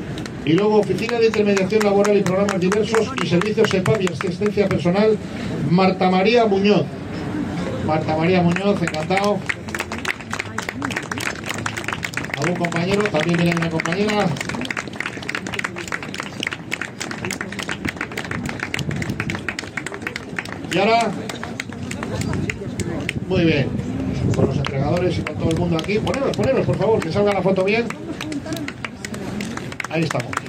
Y 0.45 0.53
luego, 0.53 0.77
Oficina 0.77 1.19
de 1.19 1.27
Intermediación 1.27 1.83
Laboral 1.83 2.17
y 2.17 2.23
Programas 2.23 2.61
Diversos 2.61 3.11
y 3.23 3.27
Servicios 3.27 3.75
EPAP 3.75 4.03
y 4.03 4.07
Asistencia 4.07 4.69
Personal, 4.69 5.19
Marta 5.69 6.09
María 6.11 6.47
Muñoz. 6.47 6.85
Marta 7.87 8.17
María 8.17 8.41
Muñoz, 8.41 8.81
encantado. 8.81 9.39
¿Algún 12.41 12.57
compañero? 12.57 13.03
También 13.03 13.37
viene 13.37 13.57
una 13.57 13.69
compañera. 13.69 14.27
Y 20.73 20.79
ahora, 20.79 21.11
muy 23.29 23.45
bien, 23.45 23.69
con 24.35 24.47
los 24.47 24.57
entregadores 24.57 25.19
y 25.19 25.23
con 25.23 25.37
todo 25.37 25.51
el 25.51 25.59
mundo 25.59 25.77
aquí. 25.77 25.99
Poneros, 25.99 26.35
poneros, 26.35 26.65
por 26.67 26.77
favor, 26.79 27.01
que 27.01 27.13
salga 27.13 27.35
la 27.35 27.43
foto 27.43 27.63
bien. 27.65 27.87
Ahí 29.91 30.05
estamos. 30.05 30.40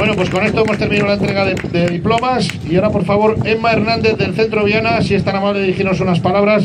Bueno, 0.00 0.14
pues 0.14 0.30
con 0.30 0.42
esto 0.42 0.62
hemos 0.62 0.78
terminado 0.78 1.08
la 1.08 1.12
entrega 1.12 1.44
de, 1.44 1.88
diplomas 1.90 2.48
y 2.66 2.74
ahora 2.76 2.88
por 2.88 3.04
favor 3.04 3.36
Emma 3.44 3.72
Hernández 3.72 4.16
del 4.16 4.34
Centro 4.34 4.64
Viana, 4.64 5.02
si 5.02 5.14
es 5.14 5.22
tan 5.22 5.36
amable 5.36 5.60
de 5.60 5.66
dirigirnos 5.66 6.00
unas 6.00 6.20
palabras. 6.20 6.64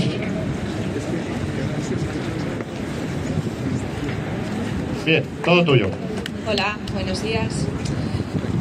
Bien, 5.06 5.22
todo 5.44 5.66
tuyo. 5.66 5.90
Hola, 6.50 6.78
buenos 6.94 7.22
días. 7.22 7.66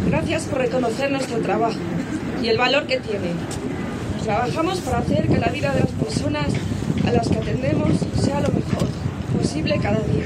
Gracias 0.09 0.43
por 0.47 0.59
reconocer 0.59 1.13
nuestro 1.13 1.39
trabajo 1.39 1.79
y 2.43 2.49
el 2.49 2.59
valor 2.59 2.89
que 2.89 2.99
tiene. 2.99 3.31
Trabajamos 4.25 4.81
para 4.81 4.99
hacer 4.99 5.29
que 5.29 5.39
la 5.39 5.53
vida 5.53 5.73
de 5.73 5.83
las 5.83 5.93
personas 5.93 6.47
a 7.07 7.13
las 7.13 7.29
que 7.29 7.37
atendemos 7.37 7.93
sea 8.21 8.41
lo 8.41 8.49
mejor 8.49 8.89
posible 9.39 9.79
cada 9.81 10.01
día. 10.01 10.25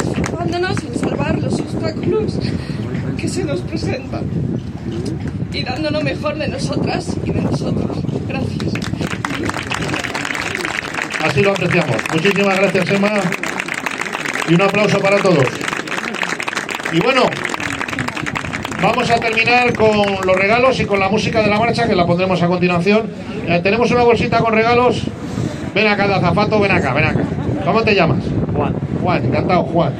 Esforzándonos 0.00 0.82
en 0.82 0.98
salvar 0.98 1.38
los 1.38 1.60
obstáculos 1.60 2.38
que 3.16 3.28
se 3.28 3.44
nos 3.44 3.60
presentan 3.60 4.24
y 5.52 5.62
dando 5.62 5.90
lo 5.90 6.02
mejor 6.22 6.38
de 6.38 6.48
nosotras 6.48 7.16
y 7.24 7.32
de 7.32 7.40
nosotros. 7.40 7.98
Gracias. 8.28 8.74
Así 11.20 11.42
lo 11.42 11.50
apreciamos. 11.50 11.96
Muchísimas 12.12 12.60
gracias, 12.60 12.90
Emma. 12.90 13.10
Y 14.48 14.54
un 14.54 14.62
aplauso 14.62 15.00
para 15.00 15.16
todos. 15.18 15.44
Y 16.92 17.00
bueno, 17.00 17.22
vamos 18.80 19.10
a 19.10 19.16
terminar 19.16 19.74
con 19.74 20.24
los 20.24 20.36
regalos 20.36 20.78
y 20.78 20.84
con 20.84 21.00
la 21.00 21.08
música 21.08 21.42
de 21.42 21.48
la 21.48 21.58
marcha, 21.58 21.88
que 21.88 21.96
la 21.96 22.06
pondremos 22.06 22.40
a 22.40 22.46
continuación. 22.46 23.10
Eh, 23.48 23.58
tenemos 23.60 23.90
una 23.90 24.04
bolsita 24.04 24.38
con 24.38 24.52
regalos. 24.52 25.02
Ven 25.74 25.88
acá, 25.88 26.06
de 26.06 26.14
azafato, 26.14 26.60
ven 26.60 26.70
acá, 26.70 26.94
ven 26.94 27.04
acá. 27.04 27.22
¿Cómo 27.64 27.82
te 27.82 27.96
llamas? 27.96 28.22
Juan. 28.54 28.76
Juan, 29.02 29.24
encantado, 29.24 29.64
Juan. 29.64 29.92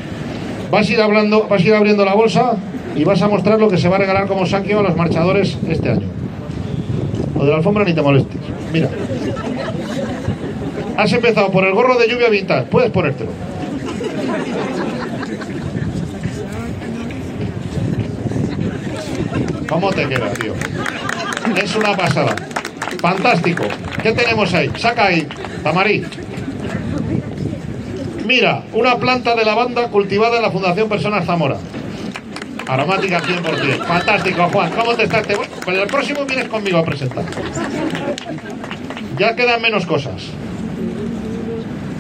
Vas 0.71 0.89
a 0.89 0.93
ir, 0.93 1.01
hablando, 1.01 1.49
vas 1.49 1.61
a 1.61 1.65
ir 1.65 1.75
abriendo 1.75 2.05
la 2.05 2.15
bolsa 2.15 2.57
y 2.95 3.05
vas 3.05 3.23
a 3.23 3.29
mostrar 3.29 3.59
lo 3.59 3.69
que 3.69 3.79
se 3.79 3.89
va 3.89 3.97
a 3.97 3.99
regalar 4.01 4.27
como 4.27 4.47
saqueo 4.47 4.81
a 4.81 4.83
los 4.83 4.97
marchadores 4.97 5.57
este 5.69 5.91
año. 5.91 6.07
Lo 7.37 7.45
de 7.45 7.51
la 7.51 7.57
alfombra 7.57 7.85
ni 7.85 7.95
te 7.95 8.03
molestes. 8.03 8.41
Mira. 8.73 8.89
Has 10.97 11.13
empezado 11.13 11.51
por 11.51 11.65
el 11.65 11.73
gorro 11.73 11.99
de 11.99 12.09
lluvia 12.09 12.29
vintage. 12.29 12.67
Puedes 12.67 12.91
ponértelo. 12.91 13.31
¿Cómo 19.69 19.91
te 19.91 20.07
queda, 20.07 20.31
tío? 20.35 20.53
Es 21.63 21.75
una 21.75 21.97
pasada. 21.97 22.37
Fantástico. 23.01 23.65
¿Qué 24.03 24.13
tenemos 24.13 24.53
ahí? 24.53 24.71
Saca 24.77 25.07
ahí, 25.07 25.27
Tamarí. 25.63 26.05
Mira, 28.27 28.63
una 28.73 28.97
planta 28.97 29.35
de 29.35 29.45
lavanda 29.45 29.89
cultivada 29.89 30.37
en 30.37 30.43
la 30.43 30.51
Fundación 30.51 30.89
Personas 30.89 31.25
Zamora. 31.25 31.57
Aromática 32.69 33.21
100%. 33.21 33.85
Fantástico, 33.87 34.49
Juan. 34.53 34.71
¿Cómo 34.73 34.95
te 34.95 35.05
estás? 35.05 35.27
Te 35.27 35.35
voy- 35.35 35.47
Pues 35.65 35.79
el 35.79 35.87
próximo 35.89 36.25
vienes 36.25 36.49
conmigo 36.49 36.79
a 36.79 36.85
presentar. 36.85 37.25
Ya 39.19 39.35
quedan 39.37 39.61
menos 39.63 39.87
cosas. 39.87 40.23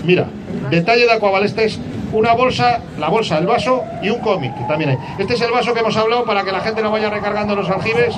Mira, 0.05 0.27
detalle 0.70 1.05
de 1.05 1.12
Aquabalestes, 1.12 1.79
una 2.12 2.33
bolsa, 2.35 2.81
la 2.98 3.09
bolsa, 3.09 3.38
el 3.38 3.46
vaso 3.46 3.85
y 4.03 4.11
un 4.11 4.18
cómic 4.20 4.57
que 4.57 4.64
también 4.64 4.90
hay. 4.90 4.98
Este 5.18 5.35
es 5.35 5.40
el 5.42 5.51
vaso 5.53 5.72
que 5.75 5.81
hemos 5.81 5.96
hablado 5.96 6.25
para 6.25 6.42
que 6.44 6.53
la 6.53 6.61
gente 6.61 6.83
no 6.83 6.90
vaya 6.90 7.11
recargando 7.11 7.55
los 7.55 7.68
aljibes. 7.70 8.14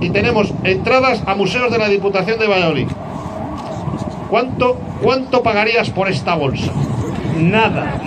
Y 0.00 0.10
tenemos 0.10 0.52
entradas 0.64 1.22
a 1.26 1.34
museos 1.34 1.70
de 1.70 1.78
la 1.78 1.88
Diputación 1.88 2.38
de 2.38 2.46
Valladolid. 2.48 2.88
¿Cuánto, 4.28 4.74
cuánto 5.02 5.42
pagarías 5.42 5.90
por 5.90 6.08
esta 6.08 6.34
bolsa? 6.34 6.72
Nada. 7.38 8.00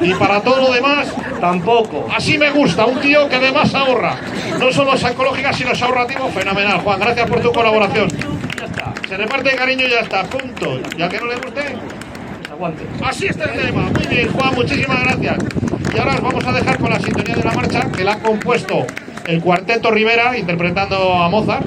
Y 0.00 0.14
para 0.14 0.40
todo 0.40 0.62
lo 0.62 0.72
demás, 0.72 1.12
Tampoco. 1.40 2.06
así 2.14 2.38
me 2.38 2.50
gusta, 2.50 2.86
un 2.86 3.00
tío 3.00 3.28
que 3.28 3.36
además 3.36 3.74
ahorra. 3.74 4.16
No 4.58 4.72
solo 4.72 4.94
es 4.94 5.04
ecológica, 5.04 5.52
sino 5.52 5.72
es 5.72 5.82
ahorrativo. 5.82 6.28
Fenomenal, 6.30 6.80
Juan. 6.80 7.00
Gracias 7.00 7.28
por 7.28 7.40
tu 7.40 7.52
colaboración. 7.52 8.08
Ya 8.08 8.64
está. 8.64 8.92
Se 9.08 9.16
reparte 9.16 9.50
de 9.50 9.56
cariño 9.56 9.86
y 9.86 9.90
ya 9.90 10.00
está, 10.00 10.24
punto. 10.24 10.80
¿Y 10.96 11.02
al 11.02 11.08
que 11.08 11.18
no 11.18 11.26
le 11.26 11.36
guste? 11.36 11.62
Pues 11.62 12.50
aguante. 12.50 12.86
Así 13.04 13.26
está 13.26 13.44
el 13.44 13.60
tema. 13.60 13.82
Muy 13.82 14.06
bien, 14.06 14.32
Juan, 14.32 14.54
muchísimas 14.54 15.00
gracias. 15.02 15.38
Y 15.94 15.98
ahora 15.98 16.14
os 16.14 16.20
vamos 16.22 16.46
a 16.46 16.52
dejar 16.52 16.78
con 16.78 16.90
la 16.90 17.00
sintonía 17.00 17.36
de 17.36 17.44
la 17.44 17.52
marcha 17.52 17.90
que 17.90 18.04
la 18.04 18.12
ha 18.12 18.18
compuesto 18.18 18.86
el 19.26 19.40
Cuarteto 19.40 19.90
Rivera 19.90 20.36
interpretando 20.36 21.14
a 21.14 21.28
Mozart. 21.28 21.66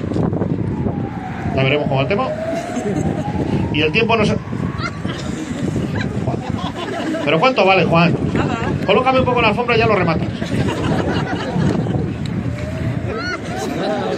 La 1.54 1.62
veremos 1.62 1.88
con 1.88 1.98
el 1.98 2.08
tema. 2.08 2.28
Y 3.72 3.82
el 3.82 3.92
tiempo 3.92 4.16
no 4.16 4.24
se. 4.24 4.36
¿Pero 7.24 7.40
cuánto 7.40 7.64
vale, 7.64 7.84
Juan? 7.84 8.14
Colócame 8.88 9.18
un 9.18 9.26
poco 9.26 9.40
en 9.40 9.42
la 9.42 9.48
alfombra 9.50 9.76
y 9.76 9.80
ya 9.80 9.86
lo 9.86 9.94
rematas. 9.96 10.28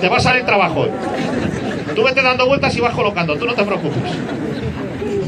Te 0.00 0.08
va 0.08 0.16
a 0.16 0.20
salir 0.20 0.44
trabajo. 0.44 0.86
Tú 1.92 2.04
vete 2.04 2.22
dando 2.22 2.46
vueltas 2.46 2.76
y 2.76 2.80
vas 2.80 2.94
colocando, 2.94 3.36
tú 3.36 3.46
no 3.46 3.54
te 3.54 3.64
preocupes. 3.64 4.12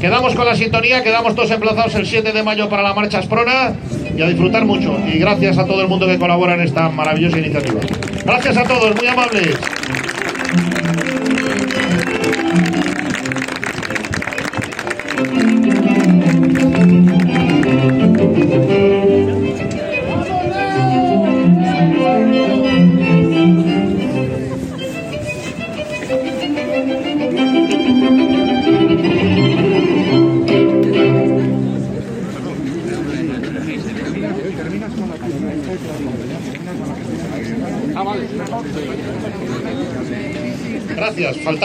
Quedamos 0.00 0.36
con 0.36 0.46
la 0.46 0.54
sintonía, 0.54 1.02
quedamos 1.02 1.34
todos 1.34 1.50
emplazados 1.50 1.92
el 1.96 2.06
7 2.06 2.30
de 2.30 2.42
mayo 2.44 2.68
para 2.68 2.84
la 2.84 2.94
marcha 2.94 3.18
Asprona 3.18 3.72
y 4.16 4.22
a 4.22 4.28
disfrutar 4.28 4.64
mucho. 4.64 4.96
Y 5.12 5.18
gracias 5.18 5.58
a 5.58 5.66
todo 5.66 5.82
el 5.82 5.88
mundo 5.88 6.06
que 6.06 6.20
colabora 6.20 6.54
en 6.54 6.60
esta 6.60 6.88
maravillosa 6.90 7.40
iniciativa. 7.40 7.80
Gracias 8.24 8.56
a 8.56 8.62
todos, 8.62 8.94
muy 8.94 9.08
amables. 9.08 9.58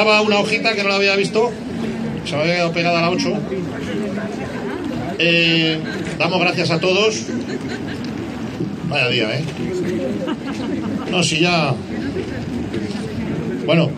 Una 0.08 0.40
hojita 0.40 0.74
que 0.74 0.84
no 0.84 0.90
la 0.90 0.96
había 0.96 1.18
visto. 1.18 1.52
Se 2.24 2.36
me 2.38 2.44
había 2.44 2.54
quedado 2.56 2.72
pegada 2.72 3.00
a 3.00 3.02
la 3.02 3.10
8. 3.10 3.34
Eh, 5.20 5.78
damos 6.18 6.40
gracias 6.40 6.72
a 6.72 6.80
todos. 6.80 7.24
Vaya 8.88 9.10
día, 9.10 9.38
¿eh? 9.38 9.44
No, 11.12 11.22
si 11.22 11.42
ya. 11.42 11.74
Bueno, 13.66 13.92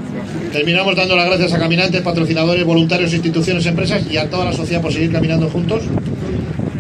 terminamos 0.52 0.96
dando 0.96 1.16
las 1.16 1.28
gracias 1.28 1.54
a 1.54 1.60
caminantes, 1.60 2.02
patrocinadores, 2.02 2.66
voluntarios, 2.66 3.14
instituciones, 3.14 3.68
empresas 3.68 4.02
y 4.10 4.18
a 4.18 4.32
toda 4.32 4.46
la 4.46 4.54
sociedad 4.54 4.82
por 4.82 4.92
seguir 4.92 5.12
caminando 5.12 5.48
juntos. 5.50 5.84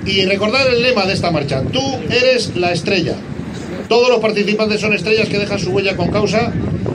Y 0.08 0.26
recordar 0.26 0.68
el 0.70 0.82
lema 0.82 1.06
de 1.06 1.14
esta 1.14 1.30
marcha: 1.30 1.62
Tú 1.72 1.82
eres 2.10 2.56
la 2.56 2.72
estrella. 2.72 3.14
Todos 3.88 4.10
los 4.10 4.20
participantes 4.20 4.82
son 4.82 4.94
estrellas 4.94 5.30
que 5.30 5.38
dejan 5.38 5.60
su 5.60 5.70
huella 5.70 5.96
con 5.96 6.10
causa 6.10 6.52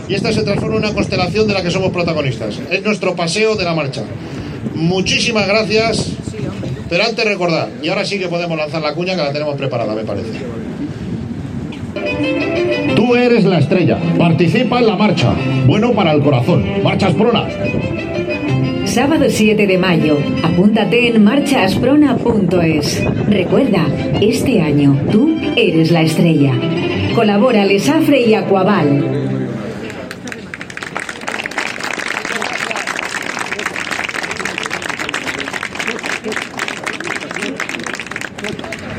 y 0.08 0.14
esta 0.14 0.32
se 0.32 0.42
transforma 0.42 0.76
en 0.76 0.84
una 0.84 0.94
constelación 0.94 1.46
de 1.46 1.54
la 1.54 1.62
que 1.62 1.70
somos 1.70 1.90
protagonistas. 1.90 2.60
Es 2.70 2.82
nuestro 2.82 3.14
paseo 3.14 3.56
de 3.56 3.64
la 3.64 3.74
marcha. 3.74 4.02
Muchísimas 4.74 5.46
gracias. 5.46 6.12
Pero 6.88 7.04
antes 7.04 7.24
recordar, 7.24 7.68
y 7.82 7.88
ahora 7.88 8.04
sí 8.04 8.18
que 8.18 8.28
podemos 8.28 8.56
lanzar 8.56 8.82
la 8.82 8.94
cuña 8.94 9.16
que 9.16 9.22
la 9.22 9.32
tenemos 9.32 9.56
preparada, 9.56 9.94
me 9.94 10.04
parece. 10.04 10.30
Tú 12.94 13.14
eres 13.14 13.44
la 13.44 13.58
estrella. 13.58 13.98
Participa 14.18 14.78
en 14.78 14.86
la 14.86 14.96
marcha. 14.96 15.32
Bueno 15.66 15.92
para 15.92 16.12
el 16.12 16.22
corazón. 16.22 16.64
Marchas 16.82 17.14
Prona. 17.14 17.48
Sábado 18.84 19.24
7 19.28 19.66
de 19.66 19.78
mayo. 19.78 20.18
Apúntate 20.42 21.08
en 21.08 21.24
marchaasprona.es. 21.24 23.02
Recuerda, 23.28 23.86
este 24.20 24.60
año 24.60 25.00
tú 25.10 25.36
eres 25.56 25.90
la 25.90 26.02
estrella. 26.02 26.52
Colabora 27.14 27.64
Lesafre 27.64 28.22
y 28.22 28.34
Aquaval. 28.34 29.23